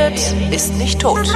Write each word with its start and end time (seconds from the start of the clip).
redet, 0.00 0.34
ist 0.52 0.76
nicht 0.78 1.00
tot. 1.00 1.28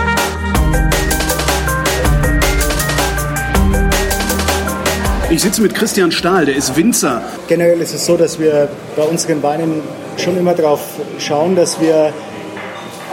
Ich 5.31 5.43
sitze 5.43 5.63
mit 5.63 5.75
Christian 5.75 6.13
Stahl, 6.13 6.47
der 6.47 6.55
ist 6.55 6.77
Winzer. 6.77 7.23
Generell 7.49 7.81
ist 7.81 7.93
es 7.95 8.07
so, 8.07 8.17
dass 8.17 8.39
wir 8.39 8.69
bei 8.97 9.03
unseren 9.03 9.43
Weinen 9.43 9.83
schon 10.17 10.37
immer 10.39 10.55
darauf 10.55 10.81
schauen, 11.19 11.57
dass 11.57 11.81
wir 11.81 12.13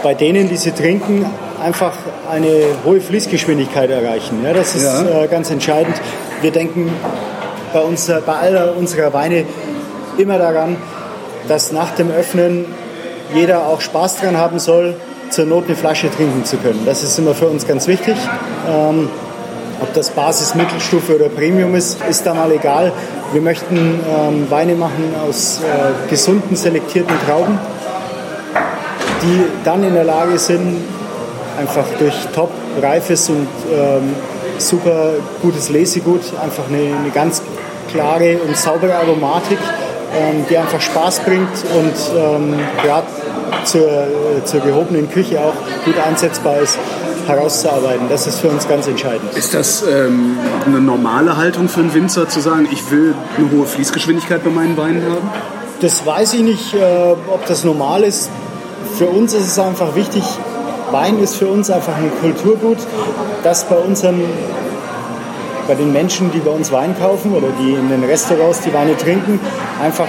bei 0.02 0.14
denen, 0.14 0.48
die 0.48 0.56
sie 0.56 0.70
trinken, 0.72 1.26
einfach 1.62 1.94
eine 2.30 2.64
hohe 2.84 3.00
Fließgeschwindigkeit 3.00 3.90
erreichen. 3.90 4.42
Ja, 4.44 4.52
das 4.52 4.74
ist 4.74 4.84
Ja. 4.84 5.22
äh, 5.24 5.28
ganz 5.28 5.50
entscheidend. 5.50 5.96
Wir 6.42 6.50
denken 6.52 6.92
bei, 7.72 7.80
uns, 7.80 8.08
äh, 8.08 8.20
bei 8.24 8.34
aller 8.34 8.76
unserer 8.76 9.12
Weine 9.12 9.44
immer 10.18 10.38
daran, 10.38 10.76
dass 11.48 11.72
nach 11.72 11.90
dem 11.94 12.10
Öffnen 12.10 12.66
jeder 13.34 13.66
auch 13.66 13.80
Spaß 13.80 14.18
dran 14.20 14.36
haben 14.36 14.58
soll, 14.58 14.94
zur 15.32 15.46
Not 15.46 15.64
eine 15.66 15.76
Flasche 15.76 16.10
trinken 16.10 16.44
zu 16.44 16.58
können. 16.58 16.82
Das 16.84 17.02
ist 17.02 17.18
immer 17.18 17.34
für 17.34 17.46
uns 17.46 17.66
ganz 17.66 17.88
wichtig. 17.88 18.16
Ähm, 18.68 19.08
ob 19.80 19.92
das 19.94 20.10
Basis, 20.10 20.54
Mittelstufe 20.54 21.16
oder 21.16 21.28
Premium 21.28 21.74
ist, 21.74 21.98
ist 22.08 22.24
da 22.24 22.34
mal 22.34 22.52
egal. 22.52 22.92
Wir 23.32 23.40
möchten 23.40 23.76
ähm, 23.76 24.46
Weine 24.50 24.74
machen 24.74 25.14
aus 25.26 25.60
äh, 25.60 26.08
gesunden, 26.08 26.54
selektierten 26.54 27.16
Trauben, 27.26 27.58
die 29.22 29.44
dann 29.64 29.82
in 29.82 29.94
der 29.94 30.04
Lage 30.04 30.38
sind, 30.38 30.84
einfach 31.58 31.84
durch 31.98 32.14
top 32.34 32.50
reifes 32.80 33.28
und 33.28 33.48
ähm, 33.72 34.14
super 34.58 35.14
gutes 35.40 35.70
Lesegut 35.70 36.22
einfach 36.42 36.64
eine, 36.68 36.96
eine 36.96 37.10
ganz 37.12 37.42
klare 37.90 38.38
und 38.46 38.56
saubere 38.56 38.94
Aromatik, 38.94 39.58
ähm, 40.14 40.44
die 40.48 40.56
einfach 40.56 40.80
Spaß 40.80 41.20
bringt 41.20 41.48
und 41.74 41.94
ähm, 42.16 42.54
gerade 42.82 43.06
zur, 43.64 44.06
zur 44.44 44.60
gehobenen 44.60 45.10
Küche 45.10 45.40
auch 45.40 45.54
gut 45.84 45.98
einsetzbar 45.98 46.58
ist, 46.60 46.78
herauszuarbeiten. 47.26 48.08
Das 48.08 48.26
ist 48.26 48.40
für 48.40 48.48
uns 48.48 48.68
ganz 48.68 48.86
entscheidend. 48.86 49.34
Ist 49.34 49.54
das 49.54 49.82
ähm, 49.82 50.38
eine 50.66 50.80
normale 50.80 51.36
Haltung 51.36 51.68
für 51.68 51.80
einen 51.80 51.94
Winzer 51.94 52.28
zu 52.28 52.40
sagen, 52.40 52.68
ich 52.70 52.90
will 52.90 53.14
eine 53.36 53.50
hohe 53.50 53.66
Fließgeschwindigkeit 53.66 54.42
bei 54.44 54.50
meinen 54.50 54.76
Weinen 54.76 55.02
haben? 55.04 55.30
Das 55.80 56.04
weiß 56.04 56.34
ich 56.34 56.42
nicht, 56.42 56.74
äh, 56.74 57.14
ob 57.32 57.46
das 57.46 57.64
normal 57.64 58.02
ist. 58.02 58.30
Für 58.98 59.06
uns 59.06 59.32
ist 59.34 59.46
es 59.46 59.58
einfach 59.58 59.94
wichtig, 59.94 60.22
Wein 60.90 61.18
ist 61.18 61.36
für 61.36 61.46
uns 61.46 61.70
einfach 61.70 61.96
ein 61.96 62.12
Kulturgut, 62.20 62.76
das 63.42 63.64
bei 63.64 63.76
unseren, 63.76 64.22
bei 65.66 65.74
den 65.74 65.92
Menschen, 65.92 66.30
die 66.32 66.38
bei 66.38 66.50
uns 66.50 66.70
Wein 66.70 66.94
kaufen 66.98 67.34
oder 67.34 67.48
die 67.58 67.72
in 67.72 67.88
den 67.88 68.04
Restaurants 68.04 68.60
die 68.60 68.74
Weine 68.74 68.96
trinken, 68.96 69.40
einfach 69.82 70.08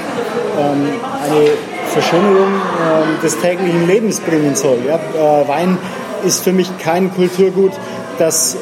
ähm, 0.60 0.90
eine 1.24 1.48
Verschönerung 1.94 2.48
ähm, 2.54 3.22
des 3.22 3.40
täglichen 3.40 3.88
Lebens 3.88 4.20
bringen 4.20 4.56
soll. 4.56 4.80
Ja? 4.88 4.96
Äh, 4.96 5.48
Wein 5.48 5.78
ist 6.26 6.44
für 6.44 6.52
mich 6.52 6.70
kein 6.80 7.14
Kulturgut, 7.14 7.72
das 8.18 8.58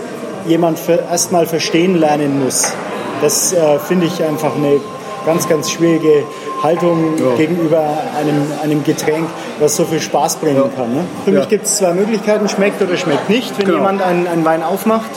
jemand 0.48 0.80
erstmal 1.10 1.46
verstehen 1.46 1.96
lernen 2.00 2.44
muss. 2.44 2.74
Das 3.22 3.54
äh, 3.54 3.80
finde 3.80 4.08
ich 4.08 4.24
einfach 4.24 4.56
eine 4.56 4.80
ganz, 5.26 5.48
ganz 5.48 5.70
schwierige 5.70 6.24
Haltung 6.64 7.16
gegenüber 7.38 7.84
einem, 8.20 8.48
einem 8.64 8.84
Getränk, 8.84 9.28
was 9.60 9.76
so 9.76 9.86
viel 9.86 10.02
Spaß 10.02 10.38
bringen 10.38 10.64
kann. 10.76 10.94
Ne? 10.94 11.04
Für 11.26 11.32
Ja. 11.32 11.40
mich 11.40 11.50
gibt 11.50 11.66
es 11.66 11.78
zwei 11.78 11.94
Möglichkeiten, 11.94 12.50
schmeckt 12.50 12.82
oder 12.82 12.98
schmeckt 12.98 13.30
nicht. 13.30 13.58
Wenn 13.58 13.66
Genau. 13.66 13.78
jemand 13.80 14.02
einen, 14.02 14.28
einen 14.28 14.46
Wein 14.46 14.64
aufmacht, 14.64 15.10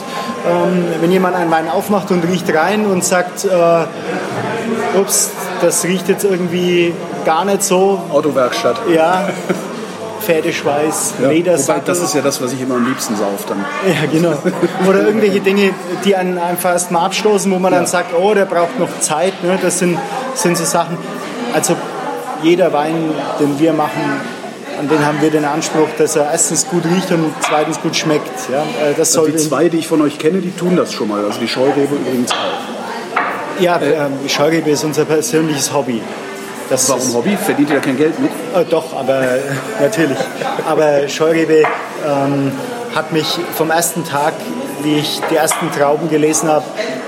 ähm, 0.49 0.85
wenn 1.01 1.11
jemand 1.11 1.35
einen 1.35 1.51
Wein 1.51 1.67
aufmacht 1.69 2.11
und 2.11 2.23
riecht 2.27 2.51
rein 2.55 2.85
und 2.85 3.03
sagt, 3.03 3.45
äh, 3.45 4.99
ups, 4.99 5.31
das 5.61 5.83
riecht 5.85 6.07
jetzt 6.09 6.23
irgendwie 6.23 6.93
gar 7.25 7.43
nicht 7.45 7.63
so, 7.63 8.01
Autowerkstatt. 8.11 8.77
ja, 8.93 9.27
Pferdeschweiß, 10.21 11.13
Ja. 11.19 11.25
Wobei, 11.25 11.33
Ledersattel. 11.35 11.83
das 11.85 11.99
ist 11.99 12.15
ja 12.15 12.21
das, 12.21 12.41
was 12.41 12.53
ich 12.53 12.61
immer 12.61 12.75
am 12.75 12.85
liebsten 12.87 13.15
sauf 13.15 13.45
dann. 13.47 13.63
Ja, 13.87 14.05
genau. 14.11 14.33
Oder 14.89 15.05
irgendwelche 15.05 15.39
Dinge, 15.41 15.71
die 16.03 16.15
einen 16.15 16.37
einfach 16.39 16.71
erstmal 16.71 17.05
abstoßen, 17.05 17.51
wo 17.51 17.59
man 17.59 17.71
dann 17.71 17.85
sagt, 17.85 18.13
oh, 18.19 18.33
der 18.33 18.45
braucht 18.45 18.79
noch 18.79 18.89
Zeit. 19.01 19.43
Ne? 19.43 19.59
Das 19.61 19.79
sind, 19.79 19.97
sind 20.33 20.57
so 20.57 20.63
Sachen. 20.63 20.97
Also 21.53 21.75
jeder 22.41 22.73
Wein, 22.73 23.11
den 23.39 23.59
wir 23.59 23.73
machen, 23.73 24.01
an 24.79 24.87
den 24.89 25.05
haben 25.05 25.21
wir 25.21 25.29
den 25.31 25.45
Anspruch, 25.45 25.87
dass 25.97 26.15
er 26.15 26.31
erstens 26.31 26.67
gut 26.67 26.83
riecht 26.85 27.11
und 27.11 27.31
zweitens 27.41 27.79
gut 27.81 27.95
schmeckt. 27.95 28.49
Ja? 28.51 28.61
Äh, 28.83 28.93
Das 28.97 29.13
soll 29.13 29.31
Die 29.31 29.37
zwei, 29.37 29.69
die 29.69 29.77
ich 29.77 29.87
von 29.87 30.01
euch 30.01 30.17
kenne, 30.17 30.39
die 30.39 30.51
tun 30.51 30.75
das 30.75 30.91
schon 30.91 31.07
mal. 31.07 31.23
Also 31.23 31.39
die 31.39 31.47
Scheurebe 31.47 31.95
übrigens 31.95 32.31
auch. 32.31 33.61
ja, 33.61 33.79
ähm, 33.79 34.13
Scheurebe 34.27 34.71
ist 34.71 34.83
unser 34.83 35.05
persönliches 35.05 35.71
Hobby. 35.71 36.01
Das 36.69 36.89
Warum 36.89 37.01
ist, 37.01 37.13
Hobby? 37.13 37.37
Verdient 37.37 37.69
ihr 37.69 37.75
da 37.75 37.81
kein 37.81 37.97
Geld 37.97 38.19
mit? 38.19 38.31
Äh, 38.31 38.65
doch, 38.69 38.95
aber 38.97 39.21
natürlich. 39.79 40.17
Aber 40.67 41.07
Scheurebe 41.07 41.63
ähm, 42.05 42.51
hat 42.95 43.11
mich 43.11 43.39
vom 43.55 43.69
ersten 43.69 44.03
Tag, 44.03 44.33
wie 44.81 44.95
ich 44.95 45.21
die 45.29 45.35
ersten 45.35 45.71
Trauben 45.71 46.09
gelesen 46.09 46.49
habe, 46.49 46.65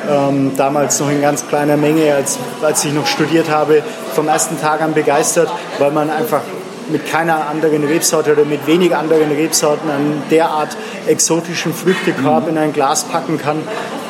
ähm, 0.09 0.51
damals 0.56 1.00
noch 1.00 1.09
in 1.09 1.22
ganz 1.22 1.47
kleiner 1.47 1.78
Menge, 1.78 2.13
als, 2.13 2.38
als 2.62 2.85
ich 2.85 2.94
noch 2.94 3.07
studiert 3.07 3.50
habe, 3.50 3.81
vom 4.13 4.28
ersten 4.28 4.59
Tag 4.59 4.81
an 4.81 4.94
begeistert, 4.94 5.50
weil 5.79 5.91
man 5.91 6.09
einfach 6.09 6.41
mit 6.90 7.09
keiner 7.09 7.47
anderen 7.50 7.84
Rebsorte 7.84 8.31
oder 8.34 8.46
mit 8.46 8.66
wenig 8.67 8.96
anderen 8.96 9.29
Rebsorten 9.31 9.90
einen 9.90 10.23
derart 10.29 10.78
exotischen 11.06 11.73
Früchtekorb 11.73 12.47
in 12.47 12.57
ein 12.57 12.73
Glas 12.73 13.03
packen 13.03 13.38
kann 13.38 13.57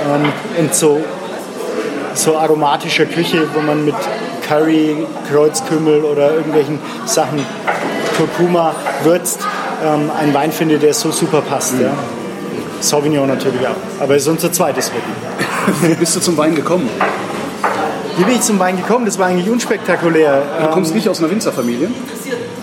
ähm, 0.05 0.31
und 0.59 0.75
so 0.75 1.01
so 2.17 2.35
aromatischer 2.35 3.05
Küche, 3.05 3.47
wo 3.53 3.61
man 3.61 3.85
mit 3.85 3.95
Curry, 4.47 5.05
Kreuzkümmel 5.29 6.03
oder 6.03 6.33
irgendwelchen 6.33 6.79
Sachen, 7.05 7.45
Kurkuma 8.17 8.73
würzt, 9.03 9.39
ähm, 9.85 10.09
einen 10.19 10.33
Wein 10.33 10.51
findet, 10.51 10.83
der 10.83 10.93
so 10.93 11.11
super 11.11 11.41
passt. 11.41 11.75
Ja. 11.79 11.91
Sauvignon 12.79 13.27
natürlich 13.27 13.65
auch. 13.67 13.75
Aber 14.01 14.15
es 14.15 14.23
ist 14.23 14.29
unser 14.29 14.51
zweites 14.51 14.91
Hobby. 14.91 15.87
Wie 15.87 15.95
bist 15.95 16.15
du 16.15 16.19
zum 16.19 16.37
Wein 16.37 16.55
gekommen? 16.55 16.89
Wie 18.17 18.23
bin 18.23 18.35
ich 18.35 18.41
zum 18.41 18.57
Wein 18.57 18.77
gekommen? 18.77 19.05
Das 19.05 19.19
war 19.19 19.27
eigentlich 19.27 19.49
unspektakulär. 19.49 20.41
Du 20.61 20.67
kommst 20.69 20.95
nicht 20.95 21.07
aus 21.07 21.19
einer 21.19 21.29
Winzerfamilie? 21.29 21.89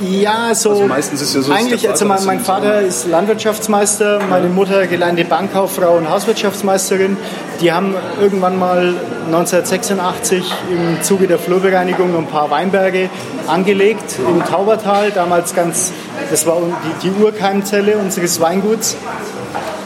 Ja, 0.01 0.55
so. 0.55 0.71
Also 0.71 0.87
meistens 0.87 1.23
ist 1.23 1.35
ja 1.35 1.43
so, 1.43 1.53
Eigentlich, 1.53 1.89
also 1.89 2.05
mein, 2.05 2.25
mein 2.25 2.41
Vater 2.41 2.81
ist 2.81 3.07
Landwirtschaftsmeister, 3.07 4.21
meine 4.29 4.49
Mutter 4.49 4.87
gelernte 4.87 5.25
Bankkauffrau 5.25 5.97
und 5.97 6.11
Hauswirtschaftsmeisterin. 6.11 7.17
Die 7.61 7.73
haben 7.73 7.95
irgendwann 8.21 8.59
mal 8.59 8.95
1986 9.27 10.53
im 10.71 11.03
Zuge 11.03 11.27
der 11.27 11.39
Flurbereinigung 11.39 12.17
ein 12.17 12.27
paar 12.27 12.51
Weinberge 12.51 13.09
angelegt 13.47 14.17
im 14.19 14.45
Taubertal. 14.45 15.11
Damals 15.13 15.55
ganz, 15.55 15.93
das 16.31 16.47
war 16.47 16.59
die, 17.03 17.09
die 17.09 17.23
Urkeimzelle 17.23 17.97
unseres 17.97 18.41
Weinguts. 18.41 18.97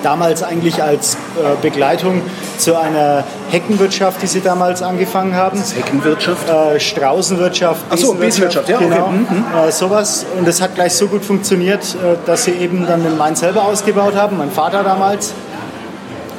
Damals 0.02 0.42
eigentlich 0.42 0.82
als 0.82 1.14
äh, 1.14 1.60
Begleitung 1.60 2.22
zu 2.56 2.78
einer 2.78 3.24
Heckenwirtschaft, 3.50 4.22
die 4.22 4.26
sie 4.26 4.40
damals 4.40 4.82
angefangen 4.82 5.34
haben. 5.34 5.60
Heckenwirtschaft? 5.60 6.48
Äh, 6.48 6.78
Straußenwirtschaft, 6.78 7.80
Ach 7.90 7.96
so, 7.96 8.14
Besenwirtschaft, 8.14 8.68
ja, 8.68 8.76
okay. 8.76 8.88
genau, 8.88 9.08
Mhm, 9.08 9.44
äh, 9.66 9.72
sowas. 9.72 10.24
Und 10.38 10.46
es 10.46 10.60
hat 10.60 10.74
gleich 10.74 10.94
so 10.94 11.08
gut 11.08 11.24
funktioniert, 11.24 11.82
äh, 11.94 12.16
dass 12.26 12.44
sie 12.44 12.52
eben 12.52 12.86
dann 12.86 13.02
den 13.02 13.18
Wein 13.18 13.34
selber 13.36 13.64
ausgebaut 13.64 14.14
haben, 14.14 14.38
mein 14.38 14.50
Vater 14.50 14.84
damals. 14.84 15.34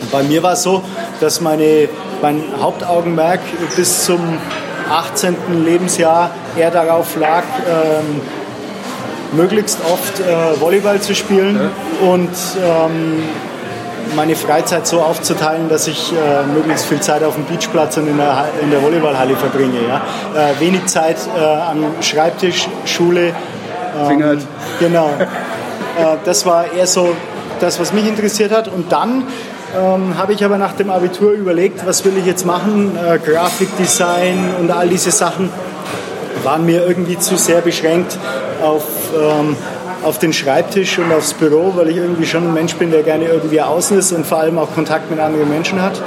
Und 0.02 0.12
bei 0.12 0.24
mir 0.24 0.42
war 0.42 0.54
es 0.54 0.64
so, 0.64 0.82
dass 1.20 1.42
meine, 1.42 1.90
mein 2.22 2.42
Hauptaugenmerk 2.62 3.42
bis 3.76 4.06
zum 4.06 4.20
18. 4.90 5.36
Lebensjahr 5.66 6.32
eher 6.58 6.72
darauf 6.72 7.16
lag, 7.18 7.44
ähm, 7.70 8.22
möglichst 9.34 9.80
oft 9.92 10.20
äh, 10.20 10.60
Volleyball 10.60 11.00
zu 11.02 11.14
spielen 11.14 11.60
und 12.02 12.30
ähm, 12.64 13.24
meine 14.16 14.36
Freizeit 14.36 14.88
so 14.88 15.02
aufzuteilen, 15.02 15.70
dass 15.70 15.88
ich 15.88 16.12
äh, 16.12 16.46
möglichst 16.46 16.86
viel 16.86 17.00
Zeit 17.00 17.24
auf 17.24 17.36
dem 17.36 17.46
Beachplatz 17.46 17.98
und 17.98 18.08
in 18.08 18.18
der, 18.18 18.46
in 18.62 18.72
der 18.72 18.82
Volleyballhalle 18.82 19.36
verbringe. 19.36 19.80
Ja? 19.88 20.02
Äh, 20.36 20.60
wenig 20.60 20.86
Zeit 20.86 21.18
äh, 21.38 21.40
am 21.42 21.84
Schreibtisch, 22.02 22.68
Schule. 22.86 23.34
Klingelt. 24.06 24.46
Genau. 24.80 25.10
äh, 25.20 26.18
das 26.26 26.46
war 26.46 26.72
eher 26.72 26.88
so 26.88 27.16
das, 27.60 27.80
was 27.80 27.94
mich 27.94 28.08
interessiert 28.08 28.52
hat. 28.52 28.68
Und 28.68 28.92
dann 28.92 29.24
ähm, 29.78 30.18
habe 30.18 30.34
ich 30.34 30.44
aber 30.44 30.58
nach 30.58 30.74
dem 30.74 30.90
Abitur 30.90 31.32
überlegt, 31.32 31.86
was 31.86 32.04
will 32.06 32.14
ich 32.18 32.26
jetzt 32.26 32.46
machen? 32.46 32.98
Äh, 32.98 33.20
Grafikdesign 33.20 34.56
und 34.60 34.72
all 34.72 34.88
diese 34.90 35.12
Sachen 35.12 35.50
waren 36.44 36.66
mir 36.66 36.88
irgendwie 36.88 37.18
zu 37.18 37.38
sehr 37.38 37.62
beschränkt 37.62 38.18
auf, 38.62 38.84
ähm, 39.16 39.56
auf 40.04 40.20
den 40.20 40.34
Schreibtisch 40.34 40.98
und 41.00 41.12
aufs 41.12 41.34
Büro, 41.34 41.74
weil 41.76 41.90
ich 41.90 41.98
irgendwie 41.98 42.26
schon 42.26 42.48
ein 42.48 42.54
Mensch 42.54 42.76
bin, 42.76 42.92
der 42.92 43.04
gerne 43.04 43.26
irgendwie 43.26 43.62
außen 43.62 43.98
ist 43.98 44.12
und 44.12 44.26
vor 44.26 44.40
allem 44.40 44.58
auch 44.58 44.74
Kontakt 44.74 45.10
mit 45.10 45.20
anderen 45.20 45.50
Menschen 45.50 45.82
hat. 45.82 46.02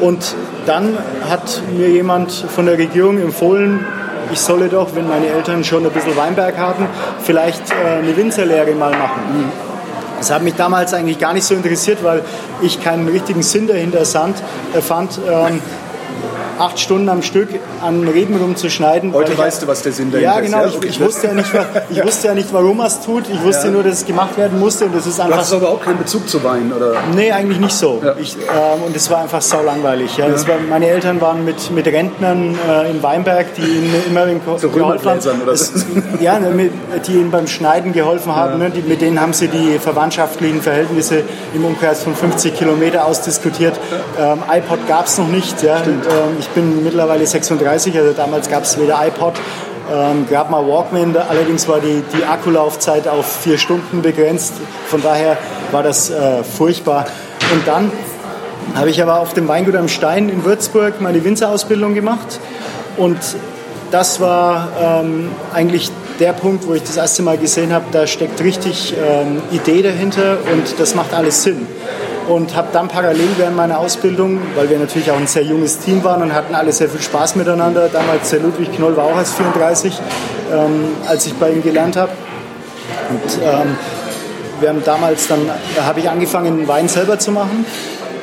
Und 0.00 0.34
dann 0.66 0.98
hat 1.28 1.62
mir 1.76 1.88
jemand 1.88 2.32
von 2.32 2.66
der 2.66 2.78
Regierung 2.78 3.18
empfohlen, 3.18 3.84
ich 4.32 4.40
solle 4.40 4.68
doch, 4.68 4.94
wenn 4.94 5.08
meine 5.08 5.26
Eltern 5.26 5.62
schon 5.64 5.84
ein 5.84 5.92
bisschen 5.92 6.16
Weinberg 6.16 6.56
haben, 6.56 6.86
vielleicht 7.22 7.70
äh, 7.70 7.98
eine 7.98 8.16
Winzerlehre 8.16 8.72
mal 8.72 8.90
machen. 8.90 9.52
Das 10.18 10.30
hat 10.30 10.42
mich 10.42 10.54
damals 10.54 10.94
eigentlich 10.94 11.18
gar 11.18 11.34
nicht 11.34 11.44
so 11.44 11.54
interessiert, 11.54 12.02
weil 12.04 12.22
ich 12.62 12.82
keinen 12.82 13.08
richtigen 13.08 13.42
Sinn 13.42 13.66
dahinter 13.66 14.02
äh, 14.02 14.04
fand. 14.80 15.18
Acht 16.62 16.78
Stunden 16.78 17.08
am 17.08 17.22
Stück 17.22 17.48
an 17.82 18.06
Reben 18.06 18.36
rumzuschneiden. 18.36 19.12
Heute 19.12 19.26
weil 19.28 19.32
ich- 19.32 19.38
weißt 19.38 19.62
du, 19.62 19.66
was 19.66 19.82
der 19.82 19.92
Sinn 19.92 20.12
dahinter 20.12 20.32
Ja, 20.32 20.38
ist. 20.38 20.46
genau. 20.52 20.66
Ich, 20.66 20.76
Okay. 20.76 20.86
ich, 20.90 21.00
wusste 21.00 21.26
ja 21.26 21.34
nicht, 21.34 21.50
ich 21.90 22.04
wusste 22.04 22.28
ja 22.28 22.34
nicht, 22.34 22.52
warum 22.52 22.78
er 22.80 22.86
es 22.86 23.00
tut. 23.00 23.24
Ich 23.28 23.42
wusste 23.42 23.66
Ja. 23.66 23.72
nur, 23.72 23.82
dass 23.82 23.94
es 23.94 24.06
gemacht 24.06 24.36
werden 24.38 24.60
musste 24.60 24.84
und 24.86 24.94
das 24.94 25.06
ist 25.06 25.18
Du 25.18 25.22
einfach 25.22 25.38
hast 25.38 25.52
aber 25.52 25.68
auch 25.70 25.80
keinen 25.80 25.98
Bezug 25.98 26.28
zu 26.28 26.42
Wein, 26.44 26.72
oder? 26.72 26.94
Nee, 27.14 27.32
eigentlich 27.32 27.58
nicht 27.58 27.74
so. 27.74 28.00
Ja. 28.04 28.14
Ich, 28.20 28.36
ähm, 28.36 28.82
und 28.86 28.94
es 28.96 29.10
war 29.10 29.18
einfach 29.22 29.42
sau 29.42 29.62
langweilig. 29.62 30.16
Ja. 30.16 30.28
Das 30.28 30.46
war, 30.46 30.54
meine 30.70 30.86
Eltern 30.86 31.20
waren 31.20 31.44
mit, 31.44 31.70
mit 31.72 31.86
Rentnern 31.86 32.56
äh, 32.68 32.90
in 32.90 33.02
Weinberg, 33.02 33.54
die 33.56 33.62
ihnen 33.62 33.94
immer 34.08 34.26
in 34.26 34.40
So 34.56 34.68
Römerbläsern 34.68 35.42
oder 35.42 35.52
Es- 35.52 35.68
so. 35.72 35.84
Ja, 36.20 36.38
ne, 36.38 36.50
mit, 36.50 36.70
die 37.08 37.12
ihnen 37.14 37.30
beim 37.32 37.46
Schneiden 37.48 37.92
geholfen 37.92 38.34
haben. 38.36 38.58
Ne. 38.58 38.70
Die, 38.70 38.82
mit 38.82 39.00
denen 39.00 39.20
haben 39.20 39.32
sie 39.32 39.48
die 39.48 39.78
verwandtschaftlichen 39.80 40.62
Verhältnisse 40.62 41.24
im 41.54 41.64
Umkreis 41.64 42.02
von 42.04 42.14
50 42.14 42.54
Kilometer 42.56 43.04
ausdiskutiert. 43.06 43.78
Ähm, 44.20 44.38
iPod 44.50 44.86
gab 44.86 45.06
es 45.06 45.18
noch 45.18 45.28
nicht. 45.28 45.62
Ja. 45.62 45.78
Ähm, 45.78 46.36
ich 46.38 46.48
bin 46.54 46.84
mittlerweile 46.84 47.26
36, 47.26 47.96
also 47.98 48.12
damals 48.12 48.48
gab 48.48 48.64
es 48.64 48.78
weder 48.78 49.04
iPod. 49.06 49.34
Ähm, 49.92 50.26
gab 50.30 50.48
mal 50.48 50.66
Walkman, 50.66 51.14
allerdings 51.16 51.68
war 51.68 51.80
die, 51.80 52.02
die 52.16 52.24
Akkulaufzeit 52.24 53.08
auf 53.08 53.26
vier 53.26 53.58
Stunden 53.58 54.00
begrenzt. 54.00 54.54
Von 54.86 55.02
daher 55.02 55.36
war 55.72 55.82
das 55.82 56.08
äh, 56.08 56.44
furchtbar. 56.44 57.06
Und 57.52 57.66
dann 57.66 57.90
habe 58.74 58.90
ich 58.90 59.02
aber 59.02 59.20
auf 59.20 59.34
dem 59.34 59.48
Weingut 59.48 59.76
am 59.76 59.88
Stein 59.88 60.28
in 60.28 60.44
Würzburg 60.44 61.00
meine 61.00 61.22
Winzerausbildung 61.24 61.94
gemacht. 61.94 62.38
Und 62.96 63.18
das 63.90 64.20
war 64.20 64.68
ähm, 64.80 65.30
eigentlich 65.52 65.90
der 66.20 66.32
Punkt, 66.32 66.66
wo 66.66 66.74
ich 66.74 66.82
das 66.82 66.96
erste 66.96 67.22
Mal 67.22 67.36
gesehen 67.36 67.72
habe, 67.72 67.86
da 67.90 68.06
steckt 68.06 68.42
richtig 68.42 68.94
ähm, 68.96 69.42
Idee 69.50 69.82
dahinter 69.82 70.38
und 70.52 70.78
das 70.78 70.94
macht 70.94 71.12
alles 71.14 71.42
Sinn. 71.42 71.66
Und 72.28 72.54
habe 72.54 72.68
dann 72.72 72.88
parallel 72.88 73.28
während 73.36 73.56
meiner 73.56 73.78
Ausbildung, 73.78 74.40
weil 74.54 74.70
wir 74.70 74.78
natürlich 74.78 75.10
auch 75.10 75.16
ein 75.16 75.26
sehr 75.26 75.42
junges 75.42 75.78
Team 75.78 76.04
waren 76.04 76.22
und 76.22 76.32
hatten 76.32 76.54
alle 76.54 76.72
sehr 76.72 76.88
viel 76.88 77.00
Spaß 77.00 77.34
miteinander, 77.36 77.88
damals 77.88 78.30
der 78.30 78.40
Ludwig 78.40 78.72
Knoll 78.76 78.96
war 78.96 79.04
auch 79.04 79.16
erst 79.16 79.36
34, 79.36 80.00
ähm, 80.52 80.84
als 81.06 81.26
ich 81.26 81.34
bei 81.34 81.50
ihm 81.50 81.62
gelernt 81.62 81.96
habe. 81.96 82.12
Und 83.10 83.42
ähm, 83.42 83.76
wir 84.60 84.68
haben 84.68 84.82
damals 84.84 85.26
dann, 85.26 85.40
da 85.74 85.84
habe 85.84 86.00
ich 86.00 86.08
angefangen, 86.08 86.68
Wein 86.68 86.88
selber 86.88 87.18
zu 87.18 87.32
machen. 87.32 87.66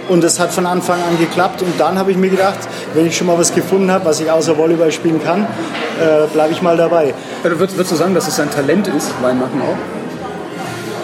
Und 0.08 0.24
das 0.24 0.40
hat 0.40 0.52
von 0.52 0.66
Anfang 0.66 1.00
an 1.04 1.20
geklappt. 1.20 1.62
Und 1.62 1.80
dann 1.80 2.00
habe 2.00 2.12
ich 2.12 2.18
mir 2.18 2.30
gedacht, 2.30 2.58
wenn 2.94 3.06
ich 3.06 3.16
schon 3.16 3.28
mal 3.28 3.38
was 3.38 3.54
gefunden 3.54 3.92
habe, 3.92 4.06
was 4.06 4.20
ich 4.20 4.32
außer 4.32 4.58
Volleyball 4.58 4.92
spielen 4.92 5.22
kann, 5.22 5.44
äh, 5.44 6.28
bleibe 6.34 6.52
ich 6.54 6.62
mal 6.62 6.78
dabei. 6.78 7.14
Ja, 7.44 7.50
du 7.50 7.60
würdest, 7.60 7.78
würdest 7.78 7.92
du 7.92 7.96
sagen, 7.96 8.16
dass 8.16 8.28
es 8.28 8.40
ein 8.40 8.50
Talent 8.50 8.88
ist, 8.88 9.12
Wein 9.22 9.38
machen 9.40 9.62
auch? 9.62 10.09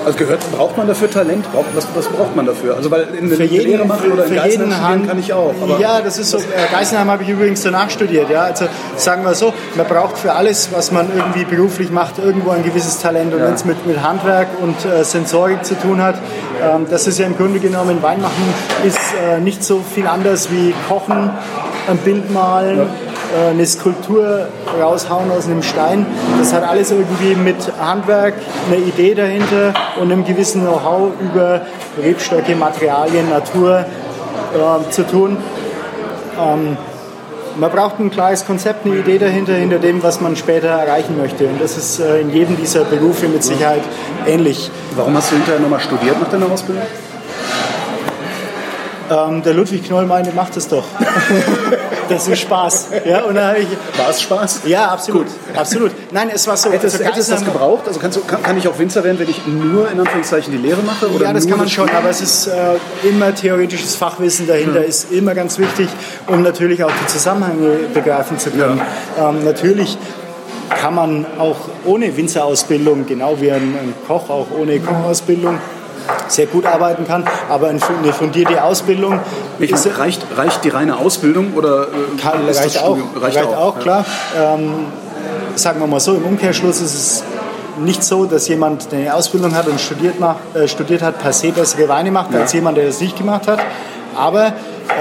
Also 0.06 0.18
gehört, 0.19 0.40
braucht 0.52 0.78
man 0.78 0.88
dafür 0.88 1.10
Talent? 1.10 1.52
Braucht, 1.52 1.75
was, 1.75 1.88
was 1.96 2.07
braucht 2.07 2.36
man 2.36 2.46
dafür? 2.46 2.75
Also 2.75 2.92
weil 2.92 3.07
in 3.19 3.28
Für 3.30 3.38
der 3.38 3.48
jeden, 3.48 3.68
Lehre 3.72 3.86
machen 3.86 4.12
oder 4.12 4.25
in 4.25 4.36
Geisenheim 4.36 4.69
jeden 4.69 4.81
Hand- 4.84 5.07
kann 5.07 5.19
ich 5.19 5.34
auch. 5.34 5.54
Ja, 5.80 6.02
das 6.02 6.18
ist 6.19 6.30
so. 6.31 6.38
Äh, 6.38 6.42
Geisenheim 6.72 7.10
habe 7.10 7.24
ich 7.24 7.30
übrigens 7.30 7.63
danach 7.63 7.90
studiert. 7.90 8.30
Ja, 8.30 8.44
also 8.44 8.66
sagen 8.98 9.24
wir 9.24 9.34
so, 9.34 9.54
man 9.75 9.88
braucht 9.88 10.18
für 10.18 10.34
alles, 10.34 10.69
was 10.72 10.92
man 10.92 11.07
irgendwie 11.16 11.44
beruflich 11.46 11.90
macht, 11.92 12.19
irgendwo 12.19 12.52
ein 12.52 12.63
gewisses 12.63 13.00
Talent. 13.00 13.34
Und 13.34 13.40
Ja. 13.40 13.48
wenn 13.48 13.54
es 13.56 13.66
mit, 13.66 13.86
mit 13.88 14.02
Handwerk 14.04 14.48
und 14.62 14.75
äh, 14.86 15.04
Sensorik 15.04 15.66
zu 15.66 15.75
tun 15.75 16.02
hat, 16.02 16.16
ähm, 16.63 16.86
das 16.90 17.07
ist 17.07 17.18
ja 17.19 17.25
im 17.25 17.36
Grunde 17.36 17.60
genommen 17.60 18.02
Wein 18.04 18.22
machen 18.22 18.54
ist 18.86 18.98
äh, 19.28 19.40
nicht 19.40 19.63
so 19.63 19.81
viel 19.94 20.06
anders 20.07 20.52
wie 20.52 20.74
Kochen, 20.88 21.31
ein 21.90 21.98
Bild 21.98 22.31
malen. 22.31 22.80
äh, 22.81 22.84
Eine 23.50 23.66
Skulptur 23.66 24.48
raushauen 24.80 25.30
aus 25.31 25.45
einem 25.45 25.62
Stein. 25.62 26.06
Das 26.39 26.54
hat 26.54 26.63
alles 26.63 26.92
irgendwie 26.92 27.36
mit 27.36 27.57
Handwerk, 27.80 28.36
einer 28.68 28.77
Idee 28.77 29.13
dahinter 29.13 29.74
und 30.00 30.12
einem 30.12 30.24
gewissen 30.24 30.62
Know-how 30.62 31.12
über 31.19 31.62
Rebstöcke, 32.01 32.56
Materialien, 32.56 33.30
Natur 33.30 33.80
äh, 33.80 34.89
zu 34.89 35.06
tun. 35.06 35.38
Ähm, 36.39 36.77
man 37.57 37.72
braucht 37.72 38.00
ein 38.00 38.12
klares 38.12 38.45
Konzept, 38.45 38.86
eine 38.86 38.95
Idee 38.95 39.18
dahinter, 39.18 39.54
hinter 39.54 39.80
dem, 39.80 40.04
was 40.04 40.19
man 40.19 40.36
später 40.36 40.68
erreichen 40.68 41.18
möchte. 41.18 41.48
Und 41.48 41.62
das 41.62 41.78
ist 41.78 42.00
äh, 42.00 42.21
in 42.21 42.31
jedem 42.31 42.57
dieser 42.57 42.83
Berufe 42.83 43.28
mit 43.28 43.44
Sicherheit 43.44 43.83
ähnlich. 44.25 44.69
warum 44.95 45.16
hast 45.16 45.31
du 45.31 45.36
hinterher 45.36 45.62
nochmal 45.62 45.80
studiert 45.80 46.19
nach 46.19 46.30
deiner 46.30 46.51
Ausbildung? 46.51 46.83
Ähm, 49.10 49.44
der 49.44 49.54
Ludwig 49.54 49.83
Knoll 49.83 50.06
meinte, 50.06 50.33
macht 50.33 50.57
es 50.57 50.68
doch. 50.68 50.83
das 52.10 52.28
ist 52.28 52.40
Spaß. 52.40 52.88
Ja, 53.06 53.24
und 53.24 53.36
dann 53.36 53.56
ich, 53.56 53.68
War 53.98 54.10
es 54.10 54.22
Spaß? 54.22 54.62
ja, 54.66 54.90
absolut, 54.90 55.28
absolut. 55.56 55.92
Nein, 56.12 56.30
es 56.34 56.48
war 56.48 56.57
so. 56.57 56.72
Hättest, 56.72 56.96
also 56.96 57.06
hättest 57.06 57.30
du 57.30 57.34
das 57.34 57.46
gebraucht? 57.46 57.88
Also 57.88 58.00
kannst 58.00 58.18
du, 58.18 58.22
kann, 58.22 58.42
kann 58.44 58.57
ich 58.57 58.68
auch 58.68 58.78
Winzer 58.78 59.04
werden, 59.04 59.19
wenn 59.19 59.30
ich 59.30 59.46
nur 59.48 59.90
in 59.92 60.00
Anführungszeichen 60.00 60.52
die 60.52 60.60
Lehre 60.60 60.81
mache? 60.81 61.10
Oder 61.10 61.25
Ja, 61.25 61.34
das 61.34 61.48
kann 61.48 61.57
man 61.57 61.69
schon, 61.69 61.90
aber 61.90 62.10
es 62.10 62.22
ist 62.22 62.48
äh, 62.48 62.78
immer 63.07 63.34
theoretisches 63.34 63.96
Fachwissen 63.96 64.48
dahinter, 64.48 64.84
ist 64.84 65.12
immer 65.12 65.36
ganz 65.36 65.57
wichtig, 65.60 65.90
um 66.28 66.42
natürlich 66.42 66.84
auch 66.84 66.92
die 66.92 67.07
Zusammenhänge 67.07 67.78
begreifen 67.94 68.38
zu 68.40 68.52
können. 68.52 68.81
Ähm, 69.19 69.44
natürlich 69.44 69.98
kann 70.69 70.96
man 70.96 71.25
auch 71.38 71.57
ohne 71.86 72.16
Winzerausbildung, 72.16 73.06
genau 73.06 73.40
wie 73.40 73.52
ein, 73.52 73.75
ein 73.80 73.94
Koch 74.07 74.30
auch 74.30 74.48
ohne 74.57 74.80
Kochausbildung, 74.80 75.60
sehr 76.28 76.46
gut 76.48 76.66
arbeiten 76.66 77.06
kann, 77.07 77.24
aber 77.50 77.68
ein- 77.69 77.80
eine 78.04 78.13
fundierte 78.13 78.63
Ausbildung 78.63 79.19
meine, 79.60 79.98
reicht, 80.00 80.25
reicht 80.38 80.63
die 80.63 80.69
reine 80.69 80.98
Ausbildung 80.98 81.54
oder 81.56 81.84
äh, 81.84 82.22
kann, 82.22 82.46
reicht, 82.46 82.60
das 82.75 82.78
auch, 82.78 82.98
Studium? 82.98 83.10
reicht, 83.22 83.38
auch, 83.44 83.75
ja. 83.78 83.81
klar. 83.81 84.06
Ähm, 84.38 84.74
sagen 85.56 85.80
wir 85.80 85.88
mal 85.88 86.00
so, 86.00 86.16
im 86.16 86.25
Umkehrschluss 86.25 86.81
ist 86.81 86.94
es 86.94 87.24
nicht 87.78 88.04
so, 88.04 88.25
dass 88.25 88.48
jemand, 88.48 88.92
der 88.92 89.00
eine 89.00 89.13
Ausbildung 89.13 89.54
hat 89.56 89.68
und 89.68 89.80
studiert, 89.81 90.19
macht, 90.19 90.38
äh, 90.56 90.68
studiert 90.68 91.02
hat, 91.02 91.19
per 91.19 91.34
se 91.34 91.52
bessere 91.52 91.88
Weine 91.90 92.12
macht 92.12 92.34
Ja. 92.34 92.42
als 92.42 92.54
jemand, 92.54 92.78
der 92.78 92.86
das 92.88 93.00
nicht 93.02 93.18
gemacht 93.18 93.48
hat. 93.48 93.60
Aber 94.18 94.54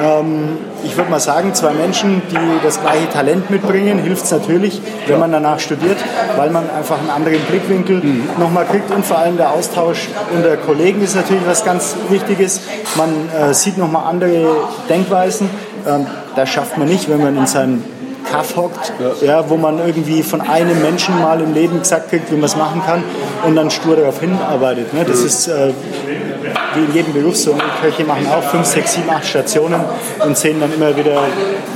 ähm, 0.03 0.59
ich 0.83 0.97
würde 0.97 1.11
mal 1.11 1.21
sagen, 1.21 1.55
zwei 1.55 1.73
Menschen, 1.73 2.23
die 2.31 2.65
das 2.65 2.81
gleiche 2.81 3.09
Talent 3.11 3.51
mitbringen, 3.51 3.99
hilft 3.99 4.25
es 4.25 4.31
natürlich, 4.31 4.81
wenn 5.07 5.19
man 5.19 5.33
danach 5.33 5.61
studiert, 5.61 5.97
weil 6.37 6.51
man 6.51 6.69
einfach 6.71 6.99
einen 6.99 7.11
anderen 7.11 7.41
Blickwinkel 7.41 8.01
Mhm. 8.03 8.29
nochmal 8.39 8.65
kriegt 8.67 8.91
und 8.91 9.05
vor 9.05 9.19
allem 9.19 9.37
der 9.37 9.51
Austausch 9.53 10.09
unter 10.35 10.57
Kollegen 10.57 11.03
ist 11.03 11.15
natürlich 11.17 11.47
was 11.47 11.65
ganz 11.65 11.97
Wichtiges. 12.09 12.61
Man 12.97 13.11
äh, 13.31 13.55
sieht 13.55 13.79
nochmal 13.79 14.05
andere 14.09 14.47
Denkweisen. 14.89 15.49
Ähm, 15.87 16.07
das 16.37 16.49
schafft 16.49 16.77
man 16.79 16.89
nicht, 16.89 17.09
wenn 17.09 17.23
man 17.23 17.37
in 17.37 17.47
seinem 17.47 17.85
Kaff 18.31 18.57
hockt, 18.57 18.93
ja. 19.21 19.49
wo 19.49 19.57
man 19.57 19.79
irgendwie 19.79 20.23
von 20.23 20.41
einem 20.41 20.81
Menschen 20.83 21.21
mal 21.21 21.41
im 21.41 21.53
Leben 21.53 21.81
gesagt 21.81 22.09
kriegt, 22.11 22.31
wie 22.31 22.37
man 22.37 22.45
es 22.45 22.57
machen 22.57 22.83
kann 22.85 23.03
und 23.47 23.55
dann 23.55 23.71
stur 23.71 23.97
darauf 23.97 24.19
hinarbeitet. 24.19 24.93
Ne? 24.95 25.05
Das 25.07 25.21
ist 25.21 25.47
äh, 25.47 25.73
wie 26.75 26.85
in 26.85 26.95
jedem 26.95 27.13
Beruf 27.13 27.37
so. 27.37 27.53
Und 27.53 27.63
Köche 27.81 28.05
machen 28.05 28.27
auch 28.29 28.43
fünf, 28.43 28.67
sechs, 28.67 28.95
sieben, 28.95 29.11
acht 29.11 29.27
Stationen 29.27 29.81
und 30.25 30.37
sehen 30.37 30.61
dann 30.61 30.73
immer 30.73 30.97
wieder 30.97 31.23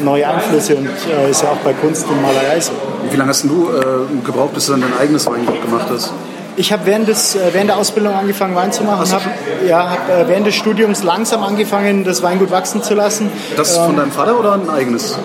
neue 0.02 0.28
Einflüsse 0.28 0.76
und 0.76 0.88
äh, 0.88 1.30
ist 1.30 1.42
ja 1.42 1.50
auch 1.50 1.56
bei 1.64 1.72
Kunst 1.72 2.06
und 2.08 2.20
Malerei 2.22 2.60
so. 2.60 2.72
Wie 3.10 3.16
lange 3.16 3.30
hast 3.30 3.44
du 3.44 3.70
äh, 3.70 4.24
gebraucht, 4.24 4.54
bis 4.54 4.66
du 4.66 4.72
dann 4.72 4.82
dein 4.82 4.98
eigenes 4.98 5.26
Weingut 5.26 5.62
gemacht 5.62 5.86
hast? 5.90 6.12
Ich 6.56 6.72
habe 6.72 6.86
während, 6.86 7.06
des, 7.06 7.36
äh, 7.36 7.38
während 7.52 7.70
der 7.70 7.76
Ausbildung 7.76 8.14
angefangen, 8.14 8.56
Wein 8.56 8.72
zu 8.72 8.82
machen. 8.82 9.10
Hab, 9.12 9.22
ja, 9.66 9.90
habe 9.90 10.12
äh, 10.12 10.28
während 10.28 10.46
des 10.46 10.56
Studiums 10.56 11.04
langsam 11.04 11.44
angefangen, 11.44 12.04
das 12.04 12.22
Weingut 12.22 12.50
wachsen 12.50 12.82
zu 12.82 12.94
lassen. 12.94 13.30
Das 13.56 13.76
von 13.76 13.96
deinem 13.96 14.10
Vater 14.10 14.38
oder 14.38 14.54
ein 14.54 14.68
eigenes? 14.68 15.16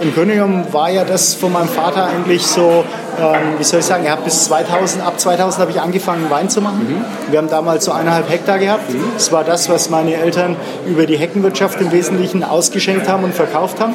Im 0.00 0.14
Grunde 0.14 0.34
genommen 0.34 0.66
war 0.72 0.90
ja 0.90 1.04
das 1.04 1.34
von 1.34 1.52
meinem 1.52 1.68
Vater 1.68 2.06
eigentlich 2.06 2.46
so, 2.46 2.84
ähm, 3.20 3.58
wie 3.58 3.64
soll 3.64 3.80
ich 3.80 3.86
sagen, 3.86 4.04
er 4.04 4.12
hat 4.12 4.24
bis 4.24 4.44
2000, 4.44 5.04
ab 5.04 5.18
2000 5.18 5.60
habe 5.60 5.70
ich 5.70 5.80
angefangen 5.80 6.30
Wein 6.30 6.48
zu 6.48 6.60
machen. 6.60 7.04
Wir 7.30 7.38
haben 7.38 7.48
damals 7.48 7.84
so 7.84 7.92
eineinhalb 7.92 8.30
Hektar 8.30 8.58
gehabt. 8.58 8.84
Das 9.14 9.32
war 9.32 9.42
das, 9.42 9.68
was 9.68 9.90
meine 9.90 10.14
Eltern 10.14 10.56
über 10.86 11.06
die 11.06 11.16
Heckenwirtschaft 11.16 11.80
im 11.80 11.92
Wesentlichen 11.92 12.44
ausgeschenkt 12.44 13.08
haben 13.08 13.24
und 13.24 13.34
verkauft 13.34 13.80
haben. 13.80 13.94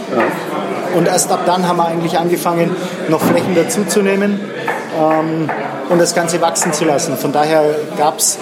Und 0.96 1.08
erst 1.08 1.32
ab 1.32 1.42
dann 1.46 1.68
haben 1.68 1.78
wir 1.78 1.86
eigentlich 1.86 2.18
angefangen, 2.18 2.76
noch 3.10 3.22
Flächen 3.22 3.56
dazuzunehmen 3.56 4.40
ähm, 5.00 5.50
und 5.90 6.00
das 6.00 6.16
Ganze 6.16 6.42
wachsen 6.42 6.74
zu 6.74 6.86
lassen. 6.86 7.18
Von 7.18 7.32
daher 7.32 7.64
gab 7.98 8.20
es 8.20 8.38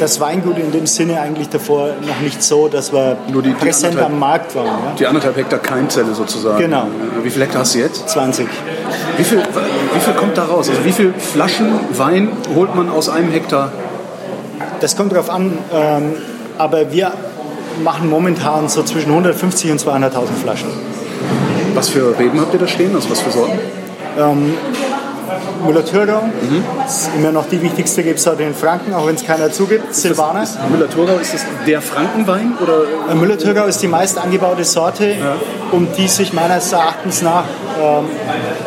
das 0.00 0.20
Weingut 0.20 0.58
in 0.58 0.70
dem 0.72 0.86
Sinne 0.86 1.20
eigentlich 1.20 1.48
davor 1.48 1.88
noch 2.06 2.20
nicht 2.20 2.42
so, 2.42 2.68
dass 2.68 2.92
wir 2.92 3.16
Nur 3.32 3.42
die- 3.42 3.50
die 3.50 3.54
präsent 3.54 3.98
am 4.00 4.18
Markt 4.18 4.54
waren. 4.54 4.66
Ja? 4.66 4.92
Die 4.98 5.06
anderthalb 5.06 5.36
Hektar 5.36 5.58
Keimzelle 5.58 6.14
sozusagen. 6.14 6.58
Genau. 6.58 6.82
Äh, 6.82 7.24
Wie 7.24 7.30
viel 7.30 7.42
Hektar 7.42 7.60
hast 7.62 7.74
du 7.74 7.78
jetzt? 7.80 8.08
20. 8.08 8.46
Wie 9.16 9.24
viel, 9.24 9.38
wie 9.38 10.00
viel 10.00 10.14
kommt 10.14 10.36
da 10.38 10.44
raus? 10.44 10.68
Also 10.68 10.84
wie 10.84 10.92
viel 10.92 11.12
Flaschen 11.18 11.68
Wein 11.96 12.28
holt 12.54 12.74
man 12.74 12.88
aus 12.90 13.08
einem 13.08 13.30
Hektar? 13.30 13.72
Das 14.80 14.96
kommt 14.96 15.12
darauf 15.12 15.30
an, 15.30 15.58
ähm, 15.74 16.12
aber 16.56 16.92
wir 16.92 17.12
machen 17.82 18.08
momentan 18.10 18.68
so 18.68 18.82
zwischen 18.82 19.10
150 19.10 19.70
und 19.72 19.80
200.000 19.80 20.36
Flaschen. 20.42 20.68
Was 21.74 21.88
für 21.88 22.16
Reben 22.18 22.40
habt 22.40 22.52
ihr 22.54 22.60
da 22.60 22.66
stehen? 22.68 22.94
Also 22.94 23.10
was 23.10 23.20
für 23.20 23.30
Sorten? 23.30 23.58
Müller-Thurgau 25.66 26.22
ist 26.86 27.10
immer 27.16 27.32
noch 27.32 27.46
die 27.48 27.60
wichtigste 27.62 28.04
Rebsorte 28.04 28.42
in 28.42 28.54
Franken, 28.54 28.94
auch 28.94 29.06
wenn 29.06 29.14
es 29.14 29.24
keiner 29.24 29.50
zugibt. 29.50 29.94
Silvaner. 29.94 30.46
Müller-Thurgau, 30.70 31.16
ist 31.16 31.34
das 31.34 31.44
der 31.66 31.80
Frankenwein? 31.82 32.54
Oder 32.62 32.84
Äh, 33.10 33.14
Müller-Thurgau 33.14 33.66
ist 33.66 33.82
die 33.82 33.88
meist 33.88 34.18
angebaute 34.18 34.64
Sorte, 34.64 35.16
um 35.72 35.88
die 35.96 36.08
sich 36.08 36.32
meines 36.32 36.72
Erachtens 36.72 37.22
nach 37.22 37.44
ähm, 37.80 38.06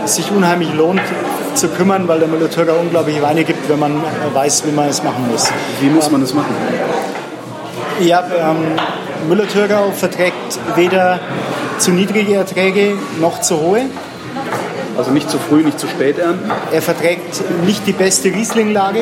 sich 0.05 0.31
unheimlich 0.31 0.74
lohnt 0.74 1.01
zu 1.55 1.67
kümmern, 1.69 2.07
weil 2.07 2.19
der 2.19 2.27
Müller-Thurgau 2.27 2.75
unglaubliche 2.79 3.21
Weine 3.21 3.43
gibt, 3.43 3.69
wenn 3.69 3.79
man 3.79 3.93
äh, 3.93 4.33
weiß, 4.33 4.65
wie 4.65 4.71
man 4.71 4.88
es 4.89 5.03
machen 5.03 5.27
muss. 5.31 5.51
wie 5.79 5.89
muss 5.89 6.10
man 6.12 6.21
das 6.21 6.33
machen? 6.33 6.55
Ja, 8.00 8.24
ähm, 8.38 8.57
Müller-Thurgau 9.27 9.91
verträgt 9.91 10.60
weder 10.75 11.19
zu 11.77 11.91
niedrige 11.91 12.36
Erträge 12.36 12.93
noch 13.19 13.41
zu 13.41 13.60
hohe. 13.60 13.81
Also 14.98 15.12
nicht 15.12 15.29
zu 15.29 15.38
früh, 15.39 15.63
nicht 15.63 15.79
zu 15.79 15.88
spät 15.88 16.19
ernten. 16.19 16.51
Er 16.71 16.81
verträgt 16.81 17.41
nicht 17.65 17.86
die 17.88 17.93
beste 17.93 18.29
Rieslinglage. 18.29 19.00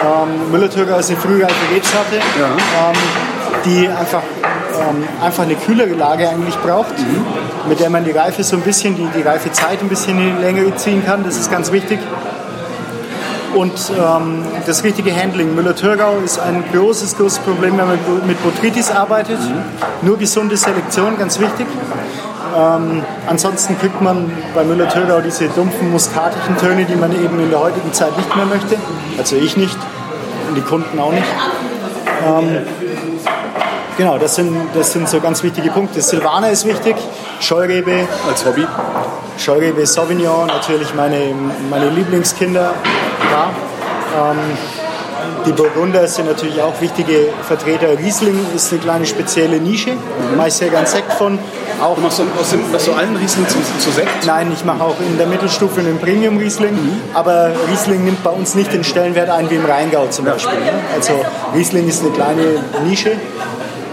Ähm, 0.00 0.50
Müller-Thurgau 0.52 0.96
ist 0.98 1.10
eine 1.10 1.18
frühreife 1.18 1.74
Rebsorte, 1.74 2.16
Ja. 2.38 2.46
ähm, 2.88 2.96
die 3.66 3.88
einfach, 3.88 4.22
ähm, 4.80 5.04
einfach 5.22 5.42
eine 5.42 5.56
kühlere 5.56 5.90
Lage 5.94 6.28
eigentlich 6.28 6.56
braucht, 6.56 6.94
mit 7.68 7.80
der 7.80 7.90
man 7.90 8.04
die 8.04 8.12
Reife 8.12 8.42
so 8.42 8.56
ein 8.56 8.62
bisschen, 8.62 8.96
die, 8.96 9.06
die 9.14 9.22
Reifezeit 9.22 9.82
ein 9.82 9.88
bisschen 9.88 10.18
in 10.18 10.36
die 10.36 10.42
Länge 10.42 10.74
ziehen 10.76 11.04
kann. 11.04 11.22
Das 11.24 11.36
ist 11.36 11.50
ganz 11.50 11.70
wichtig. 11.72 11.98
Und 13.54 13.72
ähm, 13.98 14.44
das 14.64 14.84
richtige 14.84 15.14
Handling. 15.14 15.54
Müller-Thurgau 15.56 16.18
ist 16.24 16.38
ein 16.38 16.62
großes, 16.72 17.18
großes 17.18 17.40
Problem, 17.40 17.76
wenn 17.76 17.88
man 17.88 17.98
mit- 18.06 18.26
mit 18.26 18.42
Botrytis 18.44 18.90
arbeitet. 18.92 19.38
Nur 20.02 20.16
gesunde 20.16 20.56
Selektion, 20.56 21.18
ganz 21.18 21.38
wichtig. 21.40 21.66
Ähm, 22.56 23.02
ansonsten 23.28 23.78
kriegt 23.78 24.00
man 24.00 24.30
bei 24.54 24.64
Müller-Thurgau 24.64 25.20
diese 25.20 25.48
dumpfen, 25.48 25.90
muskatigen 25.90 26.56
Töne, 26.58 26.84
die 26.84 26.96
man 26.96 27.12
eben 27.12 27.38
in 27.40 27.50
der 27.50 27.60
heutigen 27.60 27.92
Zeit 27.92 28.16
nicht 28.16 28.34
mehr 28.34 28.46
möchte. 28.46 28.76
Also 29.18 29.36
ich 29.36 29.56
nicht 29.56 29.76
und 30.48 30.56
die 30.56 30.62
Kunden 30.62 30.98
auch 30.98 31.12
nicht. 31.12 31.26
Ähm, 32.26 32.66
genau, 33.96 34.18
das 34.18 34.34
sind, 34.34 34.54
das 34.74 34.92
sind 34.92 35.08
so 35.08 35.20
ganz 35.20 35.42
wichtige 35.42 35.70
Punkte. 35.70 36.00
Silvaner 36.00 36.50
ist 36.50 36.66
wichtig, 36.66 36.96
Scheurebe, 37.40 38.06
Als 38.28 38.44
Hobby. 38.44 38.66
Scheurebe 39.38 39.86
Sauvignon, 39.86 40.48
natürlich 40.48 40.94
meine, 40.94 41.34
meine 41.70 41.88
Lieblingskinder. 41.88 42.72
Ja. 43.30 44.32
Ähm, 44.32 44.38
die 45.46 45.52
Burgunder 45.52 46.06
sind 46.06 46.26
natürlich 46.26 46.60
auch 46.60 46.78
wichtige 46.80 47.28
Vertreter. 47.46 47.98
Riesling 47.98 48.38
ist 48.54 48.72
eine 48.72 48.80
kleine 48.82 49.06
spezielle 49.06 49.58
Nische, 49.58 49.92
mache 50.36 50.48
ich 50.48 50.54
sehr 50.54 50.68
gern 50.68 50.84
Sekt 50.86 51.12
von. 51.14 51.38
Auch 51.82 51.94
Du 51.94 52.02
machst 52.02 52.18
so, 52.18 52.24
aus 52.38 52.50
dem, 52.50 52.70
machst 52.70 52.86
du 52.86 52.92
allen 52.92 53.16
Riesling 53.16 53.48
zu, 53.48 53.58
zu 53.78 53.90
Sekt? 53.90 54.26
Nein, 54.26 54.52
ich 54.52 54.64
mache 54.64 54.82
auch 54.82 55.00
in 55.00 55.16
der 55.16 55.26
Mittelstufe 55.26 55.80
einen 55.80 55.98
Premium 55.98 56.36
Riesling, 56.36 56.76
aber 57.14 57.52
Riesling 57.70 58.04
nimmt 58.04 58.22
bei 58.22 58.30
uns 58.30 58.54
nicht 58.54 58.72
den 58.72 58.84
Stellenwert 58.84 59.30
ein 59.30 59.48
wie 59.50 59.54
im 59.54 59.64
Rheingau 59.64 60.06
zum 60.08 60.26
Beispiel. 60.26 60.58
ne? 60.58 60.72
Also 60.94 61.14
Riesling 61.54 61.88
ist 61.88 62.02
eine 62.02 62.12
kleine 62.12 62.62
Nische, 62.84 63.12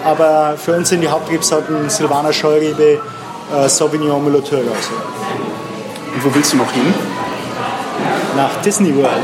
aber 0.03 0.55
für 0.57 0.73
uns 0.73 0.89
sind 0.89 1.01
die 1.01 1.07
Hauptrebsorten 1.07 1.89
Silvaner 1.89 2.33
Scheurebe, 2.33 2.99
äh, 3.55 3.69
Sauvignon, 3.69 4.23
Müller-Thurgau. 4.23 4.63
so. 4.81 4.93
Und 6.13 6.25
wo 6.25 6.35
willst 6.35 6.51
du 6.53 6.57
noch 6.57 6.71
hin? 6.71 6.93
Nach 8.35 8.49
Disney 8.63 8.93
World. 8.95 9.23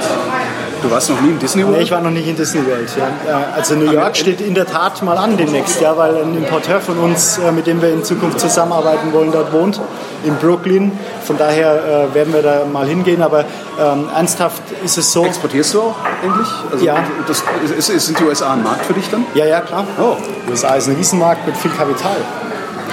Du 0.83 0.91
warst 0.91 1.09
noch 1.09 1.21
nie 1.21 1.29
in 1.29 1.39
Disney 1.39 1.63
Nee, 1.63 1.69
World? 1.69 1.81
ich 1.81 1.91
war 1.91 2.01
noch 2.01 2.11
nicht 2.11 2.27
in 2.27 2.35
Disney 2.35 2.59
World. 2.67 2.89
Ja. 3.25 3.39
Äh, 3.39 3.43
Also 3.55 3.75
New 3.75 3.89
York 3.89 4.17
steht 4.17 4.41
in 4.41 4.53
der 4.53 4.65
Tat 4.65 5.01
mal 5.01 5.17
an 5.17 5.37
demnächst, 5.37 5.79
ja, 5.79 5.95
weil 5.97 6.13
ein 6.17 6.35
Importeur 6.35 6.81
von 6.81 6.97
uns, 6.99 7.37
äh, 7.37 7.51
mit 7.53 7.67
dem 7.67 7.81
wir 7.81 7.93
in 7.93 8.03
Zukunft 8.03 8.39
zusammenarbeiten 8.41 9.13
wollen, 9.13 9.31
dort 9.31 9.53
wohnt, 9.53 9.79
in 10.25 10.35
Brooklyn. 10.35 10.91
Von 11.23 11.37
daher 11.37 12.09
äh, 12.11 12.13
werden 12.13 12.33
wir 12.33 12.41
da 12.41 12.65
mal 12.65 12.85
hingehen. 12.85 13.21
Aber 13.21 13.45
ähm, 13.79 14.09
ernsthaft 14.13 14.61
ist 14.83 14.97
es 14.97 15.11
so. 15.13 15.23
Exportierst 15.25 15.73
du 15.73 15.81
auch 15.83 15.95
endlich? 16.21 16.47
Also 16.71 16.85
Ja. 16.85 16.97
Das, 17.27 17.43
ist, 17.77 17.89
ist, 17.89 18.05
sind 18.07 18.19
die 18.19 18.25
USA 18.25 18.51
ein 18.53 18.63
Markt 18.63 18.85
für 18.85 18.93
dich 18.93 19.09
dann? 19.09 19.25
Ja, 19.35 19.45
ja, 19.45 19.61
klar. 19.61 19.85
Oh. 19.97 20.17
USA 20.51 20.75
ist 20.75 20.89
ein 20.89 20.95
Riesenmarkt 20.97 21.47
mit 21.47 21.55
viel 21.55 21.71
Kapital. 21.71 22.17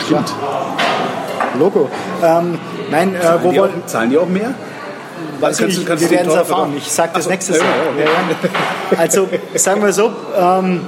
Stimmt. 0.07 0.33
Logo. 1.59 1.91
Ähm, 2.23 2.57
nein, 2.91 3.15
äh, 3.17 3.43
wo 3.43 3.51
Die 3.51 3.59
auch, 3.59 3.65
wollen 3.65 3.83
zahlen 3.87 4.11
die 4.11 4.19
auch 4.19 4.29
mehr? 4.29 4.55
Weiß 5.41 5.59
Kannst 5.59 5.79
ich 5.79 5.87
kannst 5.87 6.03
wir 6.05 6.11
werden 6.11 6.29
es 6.31 6.35
erfahren. 6.37 6.69
oder- 6.71 6.79
Ich 6.79 6.91
sage 6.93 7.11
das 7.15 7.25
so, 7.25 7.31
nächstes 7.31 7.57
ja, 7.59 7.65
Jahr. 7.65 7.75
ja, 7.99 8.05
Ja, 8.05 8.11
ja. 8.93 8.99
Also 8.99 9.29
sagen 9.55 9.83
wir 9.83 9.93
so, 9.93 10.11
ähm, 10.39 10.83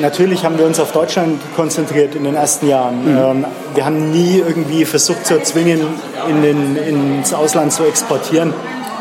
natürlich 0.00 0.44
haben 0.44 0.58
wir 0.58 0.66
uns 0.66 0.78
auf 0.80 0.92
Deutschland 0.92 1.40
konzentriert 1.56 2.14
in 2.14 2.24
den 2.24 2.34
ersten 2.34 2.68
Jahren. 2.68 3.02
Mhm. 3.04 3.18
Ähm, 3.18 3.46
wir 3.74 3.84
haben 3.84 4.10
nie 4.10 4.38
irgendwie 4.46 4.84
versucht 4.84 5.26
zu 5.26 5.34
erzwingen, 5.34 5.80
in 6.28 6.42
den, 6.42 6.76
ins 6.76 7.32
Ausland 7.34 7.72
zu 7.72 7.84
exportieren. 7.84 8.52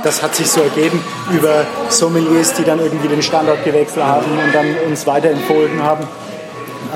Das 0.04 0.22
hat 0.24 0.34
sich 0.34 0.50
so 0.50 0.62
ergeben 0.62 1.04
über 1.32 1.66
Sommeliers, 1.90 2.54
die 2.54 2.64
dann 2.64 2.80
irgendwie 2.80 3.10
den 3.10 3.22
Standort 3.22 3.66
gewechselt 3.66 4.06
haben 4.06 4.26
und 4.32 4.56
dann 4.56 4.66
uns 4.90 5.06
weiterempfohlen 5.06 5.84
haben. 5.84 6.08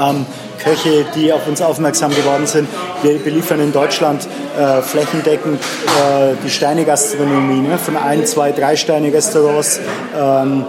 Ähm, 0.02 0.26
Köche, 0.64 1.06
die 1.16 1.32
auf 1.34 1.48
uns 1.48 1.62
aufmerksam 1.62 2.12
geworden 2.12 2.48
sind. 2.48 2.68
Wir 3.02 3.18
beliefern 3.20 3.60
in 3.60 3.72
Deutschland 3.72 4.28
äh, 4.58 4.82
flächendeckend 4.82 5.60
äh, 5.62 6.36
die 6.44 6.50
Steine-Gastronomie, 6.50 7.68
ne? 7.68 7.78
von 7.78 7.98
ein, 7.98 8.26
zwei, 8.26 8.52
drei 8.52 8.76
Sterne-Restaurants. 8.76 9.80
Ähm, 10.18 10.66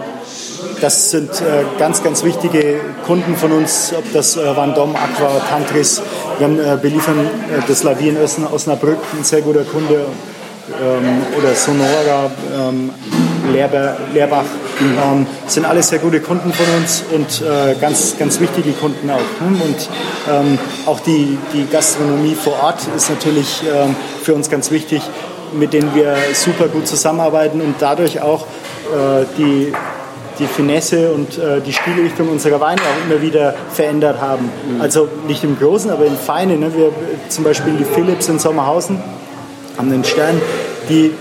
das 0.81 1.11
sind 1.11 1.31
äh, 1.41 1.63
ganz, 1.79 2.03
ganz 2.03 2.23
wichtige 2.23 2.79
Kunden 3.05 3.35
von 3.37 3.51
uns, 3.51 3.93
ob 3.97 4.03
das 4.13 4.35
äh, 4.35 4.55
Van 4.57 4.73
Dom, 4.75 4.95
Aqua, 4.95 5.39
Tantris. 5.49 6.01
Wir 6.37 6.47
haben, 6.47 6.59
äh, 6.59 6.77
beliefern 6.81 7.19
äh, 7.19 7.61
das 7.67 7.83
Lavien 7.83 8.17
Osn- 8.17 8.51
Osnabrück, 8.51 8.97
ein 9.17 9.23
sehr 9.23 9.41
guter 9.41 9.63
Kunde, 9.63 10.05
ähm, 10.81 11.21
oder 11.37 11.53
Sonora, 11.53 12.31
ähm, 12.57 12.89
Lehrber, 13.51 13.97
Lehrbach. 14.13 14.45
Ähm, 14.79 15.25
sind 15.47 15.65
alles 15.65 15.89
sehr 15.89 15.99
gute 15.99 16.19
Kunden 16.19 16.51
von 16.51 16.65
uns 16.77 17.03
und 17.11 17.41
äh, 17.41 17.75
ganz, 17.79 18.17
ganz 18.17 18.39
wichtige 18.39 18.71
Kunden 18.71 19.09
auch. 19.09 19.17
Ne? 19.17 19.57
Und 19.63 19.89
ähm, 20.29 20.59
auch 20.85 20.99
die, 20.99 21.37
die 21.53 21.65
Gastronomie 21.71 22.35
vor 22.35 22.53
Ort 22.61 22.79
ist 22.95 23.09
natürlich 23.09 23.63
ähm, 23.63 23.95
für 24.21 24.33
uns 24.33 24.49
ganz 24.49 24.71
wichtig, 24.71 25.01
mit 25.53 25.73
denen 25.73 25.93
wir 25.95 26.15
super 26.33 26.67
gut 26.67 26.87
zusammenarbeiten 26.87 27.61
und 27.61 27.75
dadurch 27.79 28.21
auch 28.21 28.41
äh, 28.41 29.25
die, 29.37 29.73
die 30.39 30.47
Finesse 30.47 31.11
und 31.13 31.37
äh, 31.37 31.61
die 31.61 31.71
Stilrichtung 31.71 32.29
unserer 32.29 32.59
Weine 32.59 32.81
auch 32.81 33.09
immer 33.09 33.21
wieder 33.21 33.53
verändert 33.71 34.19
haben. 34.19 34.51
Also 34.79 35.07
nicht 35.27 35.43
im 35.43 35.57
Großen, 35.57 35.89
aber 35.89 36.05
im 36.05 36.17
Feinen. 36.17 36.59
Ne? 36.59 36.71
Wir, 36.75 36.91
zum 37.29 37.43
Beispiel 37.43 37.73
die 37.73 37.85
Philips 37.85 38.27
in 38.27 38.39
Sommerhausen 38.39 39.01
haben 39.77 39.91
einen 39.91 40.03
Stern, 40.03 40.41
die 40.89 41.11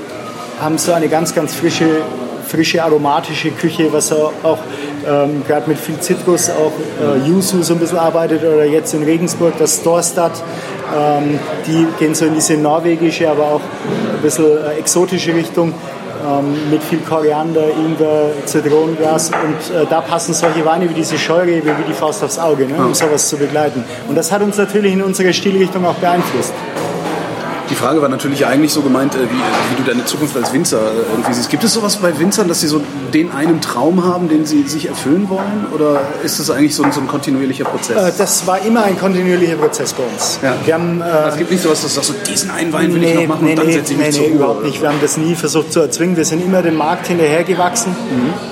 haben 0.61 0.79
so 0.79 0.93
eine 0.93 1.09
ganz, 1.09 1.35
ganz 1.35 1.55
frische, 1.55 2.03
frische 2.47 2.83
aromatische 2.83 3.51
Küche, 3.51 3.93
was 3.93 4.13
auch, 4.13 4.59
ähm, 5.07 5.43
gerade 5.47 5.69
mit 5.69 5.79
viel 5.79 5.99
Zitrus, 6.01 6.51
auch 6.51 6.73
äh, 7.03 7.29
Yuzu 7.29 7.63
so 7.63 7.75
ein 7.75 7.81
bisschen 7.81 7.99
arbeitet 7.99 8.43
oder 8.43 8.65
jetzt 8.65 8.95
in 8.95 9.03
Regensburg 9.03 9.55
das 9.59 9.77
Storstad. 9.77 10.33
Ähm, 10.97 11.39
die 11.67 11.87
gehen 11.99 12.15
so 12.15 12.27
in 12.27 12.35
diese 12.35 12.55
norwegische, 12.55 13.29
aber 13.31 13.45
auch 13.45 13.61
ein 13.61 14.23
bisschen 14.23 14.45
äh, 14.45 14.79
exotische 14.79 15.35
Richtung 15.35 15.75
ähm, 16.25 16.71
mit 16.71 16.83
viel 16.83 17.01
Koriander, 17.01 17.69
Ingwer, 17.71 18.31
Zitronengras 18.47 19.31
und 19.31 19.77
äh, 19.77 19.87
da 19.89 20.01
passen 20.01 20.33
solche 20.33 20.65
Weine 20.65 20.89
wie 20.89 20.95
diese 20.95 21.19
Scheurebe 21.19 21.69
wie 21.79 21.85
die 21.87 21.93
Faust 21.93 22.23
aufs 22.23 22.39
Auge, 22.39 22.67
ne, 22.67 22.77
um 22.77 22.95
sowas 22.95 23.29
zu 23.29 23.37
begleiten. 23.37 23.85
Und 24.09 24.15
das 24.15 24.33
hat 24.33 24.43
uns 24.43 24.57
natürlich 24.57 24.93
in 24.93 25.03
unserer 25.03 25.33
Stilrichtung 25.33 25.85
auch 25.85 25.95
beeinflusst. 25.95 26.53
Die 27.75 27.81
Frage 27.81 28.01
war 28.01 28.09
natürlich 28.09 28.47
eigentlich 28.47 28.73
so 28.73 28.83
gemeint, 28.83 29.17
äh, 29.17 29.19
wie, 29.19 29.25
wie 29.25 29.83
du 29.83 29.91
deine 29.91 30.05
Zukunft 30.05 30.37
als 30.37 30.53
Winzer 30.53 30.79
äh, 30.79 31.11
irgendwie 31.11 31.35
siehst. 31.35 31.51
Gibt 31.51 31.65
es 31.65 31.73
sowas 31.73 31.97
bei 31.97 32.17
Winzern, 32.21 32.47
dass 32.47 32.61
sie 32.61 32.69
so 32.69 32.81
den 33.13 33.33
einen 33.33 33.61
Traum 33.61 34.05
haben, 34.05 34.29
den 34.29 34.47
sie 34.47 34.63
sich 34.63 34.87
erfüllen 34.87 35.29
wollen? 35.29 35.67
Oder 35.75 36.01
ist 36.23 36.39
das 36.39 36.51
eigentlich 36.51 36.77
so 36.77 36.85
ein, 36.85 36.93
so 36.93 37.01
ein 37.01 37.09
kontinuierlicher 37.09 37.65
Prozess? 37.65 37.97
Äh, 37.97 38.13
Das 38.17 38.47
war 38.47 38.65
immer 38.65 38.85
ein 38.85 38.97
kontinuierlicher 38.97 39.57
Prozess 39.57 39.93
bei 39.93 40.05
uns. 40.05 40.39
Ja. 40.41 40.55
Wir 40.65 40.75
haben, 40.75 41.01
äh, 41.01 41.29
es 41.31 41.37
gibt 41.37 41.51
nicht 41.51 41.65
sowas, 41.65 41.83
dass 41.83 41.95
du 41.95 42.01
sagst, 42.01 42.25
so, 42.25 42.31
diesen 42.31 42.53
einen 42.53 42.73
Wein 42.73 42.95
will 42.95 43.03
ich 43.03 43.13
noch 43.13 43.27
machen 43.27 43.45
nee, 43.45 43.51
und 43.51 43.59
dann 43.59 43.67
nee, 43.67 43.73
setze 43.73 43.93
ich 43.95 43.99
mich 43.99 44.07
nee, 44.07 44.13
zur 44.13 44.23
nee, 44.23 44.29
Ruhe. 44.29 44.37
überhaupt 44.37 44.63
nicht. 44.63 44.81
Wir 44.81 44.89
haben 44.91 45.01
das 45.03 45.17
nie 45.17 45.35
versucht 45.35 45.73
zu 45.73 45.81
erzwingen. 45.81 46.17
Wir 46.17 46.25
sind 46.25 46.45
immer 46.45 46.63
dem 46.63 46.77
Markt 46.77 47.09
hinterhergewachsen. 47.09 47.97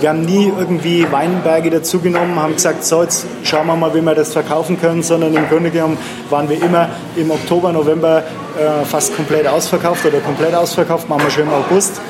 Wir 0.01 0.09
haben 0.09 0.23
nie 0.23 0.53
irgendwie 0.59 1.07
Weinberge 1.13 1.71
dazugenommen, 1.71 2.41
haben 2.43 2.55
gesagt, 2.55 2.85
so 2.85 3.05
jetzt 3.05 3.27
schauen 3.45 3.69
wir 3.69 3.77
mal, 3.77 3.95
wie 3.95 4.01
wir 4.01 4.17
das 4.17 4.33
verkaufen 4.33 4.81
können, 4.81 5.05
sondern 5.05 5.33
im 5.33 5.49
Grunde 5.49 5.71
genommen 5.71 5.97
waren 6.29 6.49
wir 6.49 6.61
immer 6.61 6.89
im 7.15 7.31
Oktober, 7.31 7.71
November 7.73 8.25
äh, 8.59 8.85
fast 8.85 9.15
komplett 9.17 9.47
ausverkauft 9.47 10.05
oder 10.05 10.21
komplett 10.21 10.55
ausverkauft, 10.55 11.09
machen 11.09 11.23
wir 11.25 11.31
schon 11.31 11.45
im 11.45 11.53
August. 11.53 12.01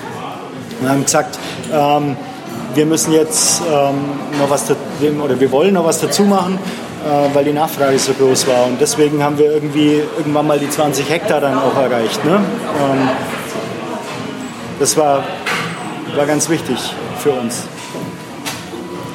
Und 0.81 0.89
haben 0.89 1.05
gesagt, 1.05 1.39
ähm, 1.73 2.17
wir 2.75 2.87
müssen 2.87 3.13
jetzt 3.13 3.63
ähm, 3.71 3.95
noch 4.39 4.51
was 4.51 4.65
oder 4.71 5.39
wir 5.39 5.53
wollen 5.53 5.75
noch 5.75 5.85
was 5.85 6.01
dazu 6.01 6.23
machen, 6.23 6.59
äh, 7.05 7.35
weil 7.35 7.45
die 7.45 7.53
Nachfrage 7.53 7.99
so 7.99 8.13
groß 8.13 8.47
war. 8.47 8.67
Und 8.67 8.81
deswegen 8.81 9.23
haben 9.23 9.39
wir 9.39 9.53
irgendwie 9.53 10.03
irgendwann 10.17 10.47
mal 10.47 10.59
die 10.59 10.69
20 10.69 11.09
Hektar 11.09 11.41
dann 11.41 11.59
auch 11.59 11.77
erreicht. 11.77 12.25
Ne? 12.25 12.35
Ähm, 12.35 13.09
das 14.81 14.97
war, 14.97 15.23
war 16.17 16.27
ganz 16.27 16.49
wichtig 16.49 16.79
für 17.19 17.31
uns. 17.31 17.65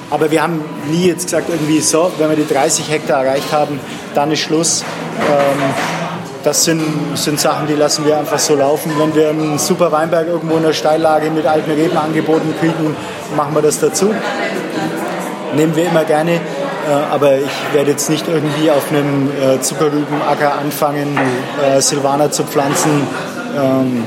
Aber 0.10 0.32
wir 0.32 0.42
haben 0.42 0.64
nie 0.90 1.08
jetzt 1.08 1.26
gesagt, 1.26 1.50
irgendwie 1.50 1.82
so, 1.82 2.12
wenn 2.18 2.30
wir 2.30 2.38
die 2.38 2.48
30 2.48 2.90
Hektar 2.90 3.26
erreicht 3.26 3.52
haben, 3.52 3.80
dann 4.16 4.32
ist 4.32 4.40
Schluss. 4.40 4.84
Ähm, 5.30 6.07
das 6.48 6.64
sind, 6.64 6.82
sind 7.16 7.42
Sachen, 7.42 7.68
die 7.68 7.74
lassen 7.74 8.06
wir 8.06 8.18
einfach 8.18 8.40
so 8.40 8.56
laufen. 8.56 8.94
Wenn 8.98 9.14
wir 9.14 9.30
einen 9.32 9.60
super 9.60 9.92
Weinberg 9.92 10.28
irgendwo 10.28 10.56
in 10.56 10.64
der 10.64 10.72
Steillage 10.72 11.30
mit 11.30 11.46
alten 11.46 11.72
Reben 11.72 11.98
angeboten 11.98 12.56
kriegen, 12.58 12.96
machen 13.36 13.54
wir 13.54 13.62
das 13.62 13.82
dazu. 13.82 14.16
Nehmen 15.54 15.76
wir 15.76 15.88
immer 15.88 16.06
gerne. 16.06 16.36
Äh, 16.36 16.40
aber 17.12 17.36
ich 17.40 17.74
werde 17.74 17.92
jetzt 17.92 18.10
nicht 18.10 18.30
irgendwie 18.30 18.72
auf 18.72 18.90
einem 18.90 19.30
äh, 19.30 19.60
Zuckerrübenacker 19.60 20.58
anfangen, 20.58 21.20
äh, 21.62 21.82
Silvaner 21.82 22.32
zu 22.32 22.46
pflanzen. 22.46 23.06
Ähm, 23.58 24.06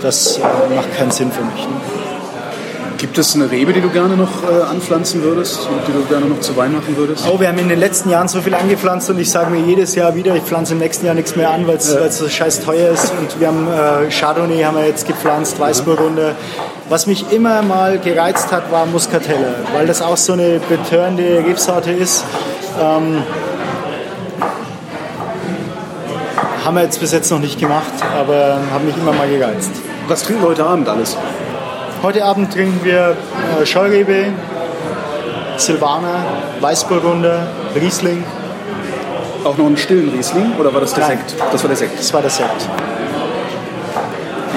das 0.00 0.40
macht 0.74 0.96
keinen 0.96 1.10
Sinn 1.10 1.30
für 1.32 1.44
mich. 1.44 1.66
Ne? 1.66 1.83
Gibt 3.04 3.18
es 3.18 3.34
eine 3.34 3.50
Rebe, 3.50 3.74
die 3.74 3.82
du 3.82 3.90
gerne 3.90 4.16
noch 4.16 4.42
äh, 4.44 4.62
anpflanzen 4.62 5.22
würdest 5.22 5.68
und 5.68 5.86
die 5.86 5.92
du 5.92 6.06
gerne 6.06 6.24
noch 6.24 6.40
zu 6.40 6.56
Wein 6.56 6.72
machen 6.72 6.96
würdest? 6.96 7.26
Oh, 7.30 7.38
wir 7.38 7.48
haben 7.48 7.58
in 7.58 7.68
den 7.68 7.78
letzten 7.78 8.08
Jahren 8.08 8.28
so 8.28 8.40
viel 8.40 8.54
angepflanzt 8.54 9.10
und 9.10 9.18
ich 9.18 9.30
sage 9.30 9.50
mir 9.50 9.60
jedes 9.60 9.94
Jahr 9.94 10.14
wieder, 10.14 10.34
ich 10.34 10.42
pflanze 10.42 10.72
im 10.72 10.78
nächsten 10.78 11.04
Jahr 11.04 11.14
nichts 11.14 11.36
mehr 11.36 11.50
an, 11.50 11.66
weil 11.66 11.76
es 11.76 11.92
ja. 11.92 12.10
so 12.10 12.26
scheiß 12.26 12.60
teuer 12.60 12.92
ist. 12.92 13.12
Und 13.20 13.38
wir 13.38 13.48
haben 13.48 13.68
äh, 13.68 14.10
Chardonnay 14.10 14.62
haben 14.62 14.78
wir 14.78 14.86
jetzt 14.86 15.06
gepflanzt, 15.06 15.60
Weißburgunder. 15.60 16.34
Was 16.88 17.06
mich 17.06 17.30
immer 17.30 17.60
mal 17.60 17.98
gereizt 17.98 18.50
hat, 18.52 18.72
war 18.72 18.86
Muscatelle, 18.86 19.54
weil 19.74 19.86
das 19.86 20.00
auch 20.00 20.16
so 20.16 20.32
eine 20.32 20.58
betörende 20.66 21.44
Rebsorte 21.46 21.90
ist. 21.90 22.24
Ähm, 22.80 23.22
haben 26.64 26.74
wir 26.74 26.84
jetzt 26.84 27.00
bis 27.00 27.12
jetzt 27.12 27.30
noch 27.30 27.38
nicht 27.38 27.60
gemacht, 27.60 27.92
aber 28.18 28.60
haben 28.72 28.86
mich 28.86 28.96
immer 28.96 29.12
mal 29.12 29.28
gereizt. 29.28 29.72
Was 30.08 30.22
trinken 30.22 30.40
wir 30.40 30.48
heute 30.48 30.64
Abend 30.64 30.88
alles? 30.88 31.18
Heute 32.04 32.22
Abend 32.22 32.52
trinken 32.52 32.80
wir 32.84 33.16
äh, 33.58 33.64
Scheurebe, 33.64 34.26
Silvaner, 35.56 36.22
Weißburgunder, 36.60 37.46
Riesling. 37.74 38.22
Auch 39.42 39.56
noch 39.56 39.64
einen 39.64 39.78
stillen 39.78 40.10
Riesling 40.10 40.52
oder 40.58 40.74
war 40.74 40.82
das 40.82 40.92
der 40.92 41.08
Nein. 41.08 41.18
Sekt? 41.26 41.42
Das 41.50 41.62
war 41.62 41.68
der 41.68 41.78
Sekt. 41.78 41.98
Das 41.98 42.12
war 42.12 42.20
der 42.20 42.28
Sekt. 42.28 42.68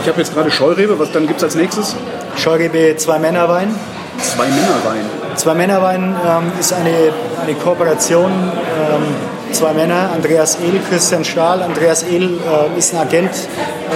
Ich 0.01 0.09
habe 0.09 0.19
jetzt 0.19 0.33
gerade 0.33 0.51
Scheurebe, 0.51 0.99
was 0.99 1.09
dann 1.13 1.25
gibt 1.25 1.37
es 1.37 1.45
als 1.45 1.55
nächstes? 1.55 1.95
Scheurebe 2.35 2.97
Zwei 2.97 3.17
Männerwein. 3.17 3.73
Zwei 4.21 4.47
Männerwein. 4.47 5.05
Zwei 5.35 5.53
Männerwein 5.53 6.15
ähm, 6.27 6.51
ist 6.59 6.73
eine, 6.73 7.13
eine 7.41 7.53
Kooperation. 7.53 8.29
Ähm, 8.29 9.53
zwei 9.53 9.71
Männer, 9.71 10.09
Andreas 10.13 10.57
Ehl, 10.59 10.81
Christian 10.89 11.23
Stahl. 11.23 11.61
Andreas 11.61 12.03
Ehl 12.03 12.25
äh, 12.25 12.77
ist 12.77 12.93
ein 12.93 12.99
Agent 12.99 13.31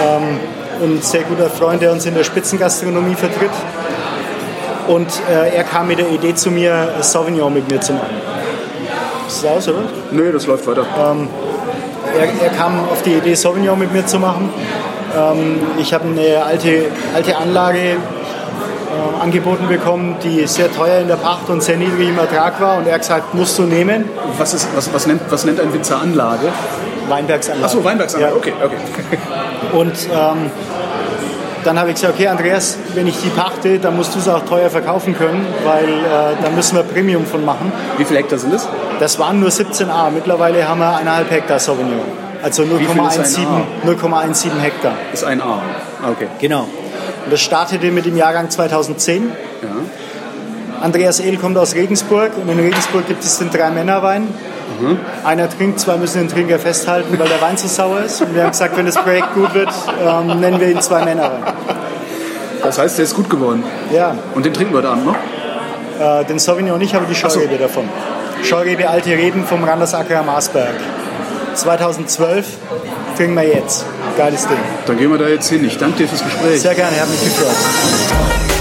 ähm, 0.02 0.40
und 0.82 1.04
sehr 1.04 1.22
guter 1.22 1.48
Freund, 1.48 1.80
der 1.80 1.92
uns 1.92 2.04
in 2.06 2.14
der 2.14 2.24
Spitzengastronomie 2.24 3.14
vertritt. 3.14 3.50
Und 4.88 5.08
äh, 5.30 5.54
er 5.54 5.64
kam 5.64 5.88
mit 5.88 5.98
der 5.98 6.10
Idee 6.10 6.34
zu 6.34 6.50
mir, 6.50 6.88
Sauvignon 7.00 7.54
mit 7.54 7.70
mir 7.70 7.80
zu 7.80 7.92
machen. 7.92 8.16
Ist 9.26 9.44
das 9.44 9.50
aus, 9.50 9.68
oder? 9.68 9.84
Nö, 10.10 10.32
das 10.32 10.46
läuft 10.46 10.66
weiter. 10.66 10.84
Ähm, 10.98 11.28
er, 12.18 12.44
er, 12.44 12.50
kam 12.50 12.80
auf 12.90 13.02
die 13.02 13.12
Idee, 13.12 13.34
Sauvignon 13.34 13.78
mit 13.78 13.92
mir 13.92 14.04
zu 14.04 14.18
machen. 14.18 14.50
Ähm, 15.16 15.60
ich 15.78 15.94
habe 15.94 16.04
eine 16.08 16.44
alte, 16.44 16.86
alte 17.14 17.36
Anlage 17.36 17.78
äh, 17.78 17.96
angeboten 19.22 19.68
bekommen, 19.68 20.16
die 20.22 20.46
sehr 20.48 20.70
teuer 20.72 21.00
in 21.00 21.08
der 21.08 21.16
Pacht 21.16 21.48
und 21.48 21.62
sehr 21.62 21.76
niedrig 21.76 22.08
im 22.08 22.18
Ertrag 22.18 22.60
war. 22.60 22.78
Und 22.78 22.88
er 22.88 22.94
hat 22.94 23.02
gesagt, 23.02 23.34
musst 23.34 23.58
du 23.58 23.62
nehmen. 23.62 24.06
Was, 24.36 24.52
ist, 24.52 24.68
was, 24.74 24.92
was, 24.92 25.06
nennt, 25.06 25.22
was 25.30 25.44
nennt 25.44 25.60
ein 25.60 25.72
Winzer 25.72 26.00
Anlage? 26.00 26.48
Weinbergsanlage. 27.12 27.64
Achso, 27.66 27.84
Weinbergsanlage, 27.84 28.32
Ja. 28.32 28.36
okay, 28.38 28.52
okay. 28.64 29.18
Und 29.78 29.94
ähm, 30.12 30.50
dann 31.64 31.78
habe 31.78 31.90
ich 31.90 31.94
gesagt, 31.96 32.14
okay 32.14 32.28
Andreas, 32.28 32.76
wenn 32.94 33.06
ich 33.06 33.16
die 33.22 33.28
pachte, 33.30 33.78
dann 33.78 33.96
musst 33.96 34.14
du 34.14 34.18
es 34.18 34.28
auch 34.28 34.44
teuer 34.44 34.70
verkaufen 34.70 35.16
können, 35.16 35.46
weil 35.64 35.84
äh, 35.84 36.42
da 36.42 36.50
müssen 36.50 36.76
wir 36.76 36.82
Premium 36.82 37.24
von 37.26 37.44
machen. 37.44 37.72
Wie 37.98 38.04
viele 38.04 38.18
Hektar 38.20 38.38
sind 38.38 38.52
es? 38.54 38.66
Das 38.98 39.18
waren 39.18 39.40
nur 39.40 39.50
17a. 39.50 40.10
Mittlerweile 40.10 40.68
haben 40.68 40.80
wir 40.80 40.96
eineinhalb 40.96 41.30
Hektar 41.30 41.58
Sauvignon. 41.58 42.00
Also 42.42 42.64
viel 42.64 42.80
ist 42.80 42.90
ein 42.90 43.46
0,17 43.86 44.00
0,17 44.00 44.58
Hektar. 44.60 44.94
Ist 45.12 45.24
ein 45.24 45.40
A. 45.40 45.60
Ah, 46.02 46.10
okay. 46.10 46.26
Genau. 46.40 46.62
Und 47.24 47.30
das 47.32 47.40
startete 47.40 47.92
mit 47.92 48.04
dem 48.04 48.16
Jahrgang 48.16 48.50
2010. 48.50 49.30
Ja. 49.62 49.68
Andreas 50.82 51.20
Ehl 51.20 51.36
kommt 51.36 51.56
aus 51.56 51.76
Regensburg 51.76 52.32
und 52.42 52.48
in 52.48 52.58
Regensburg 52.58 53.06
gibt 53.06 53.22
es 53.22 53.38
den 53.38 53.50
Drei-Männer-Wein. 53.50 54.26
Einer 55.24 55.48
trinkt, 55.48 55.78
zwei 55.80 55.96
müssen 55.96 56.18
den 56.18 56.28
Trinker 56.28 56.58
festhalten, 56.58 57.18
weil 57.18 57.28
der 57.28 57.40
Wein 57.40 57.56
zu 57.56 57.68
sauer 57.68 58.00
ist. 58.00 58.20
Und 58.20 58.34
wir 58.34 58.42
haben 58.42 58.50
gesagt, 58.50 58.76
wenn 58.76 58.86
das 58.86 58.96
Projekt 58.96 59.34
gut 59.34 59.54
wird, 59.54 59.68
ähm, 60.04 60.40
nennen 60.40 60.58
wir 60.60 60.68
ihn 60.68 60.80
Zwei-Männer-Wein. 60.80 61.52
Das 62.62 62.78
heißt, 62.78 62.98
der 62.98 63.04
ist 63.04 63.14
gut 63.14 63.28
geworden. 63.30 63.64
Ja, 63.92 64.14
Und 64.34 64.44
den 64.46 64.52
trinken 64.54 64.72
wir 64.72 64.78
heute 64.78 64.88
Abend 64.90 65.06
noch? 65.06 65.16
äh, 66.00 66.24
den 66.24 66.38
Sauvignon 66.38 66.78
nicht, 66.78 66.94
aber 66.94 67.06
die 67.06 67.14
Scheurebe 67.14 67.58
davon. 67.58 67.88
Scheurebe 68.42 68.88
Alte 68.88 69.10
Reben 69.10 69.44
vom 69.46 69.62
Randersacker 69.64 70.18
am 70.20 70.26
Marsberg. 70.26 70.74
2012 71.54 72.46
trinken 73.16 73.34
wir 73.34 73.46
jetzt. 73.46 73.84
Geiles 74.16 74.46
Ding. 74.48 74.56
Dann 74.86 74.96
gehen 74.98 75.10
wir 75.10 75.18
da 75.18 75.28
jetzt 75.28 75.48
hin. 75.48 75.64
Ich 75.64 75.78
danke 75.78 75.98
dir 75.98 76.08
fürs 76.08 76.24
Gespräch. 76.24 76.60
Sehr 76.60 76.74
gerne, 76.74 77.00
hat 77.00 77.08
mich 77.08 77.22
gefreut. 77.22 78.51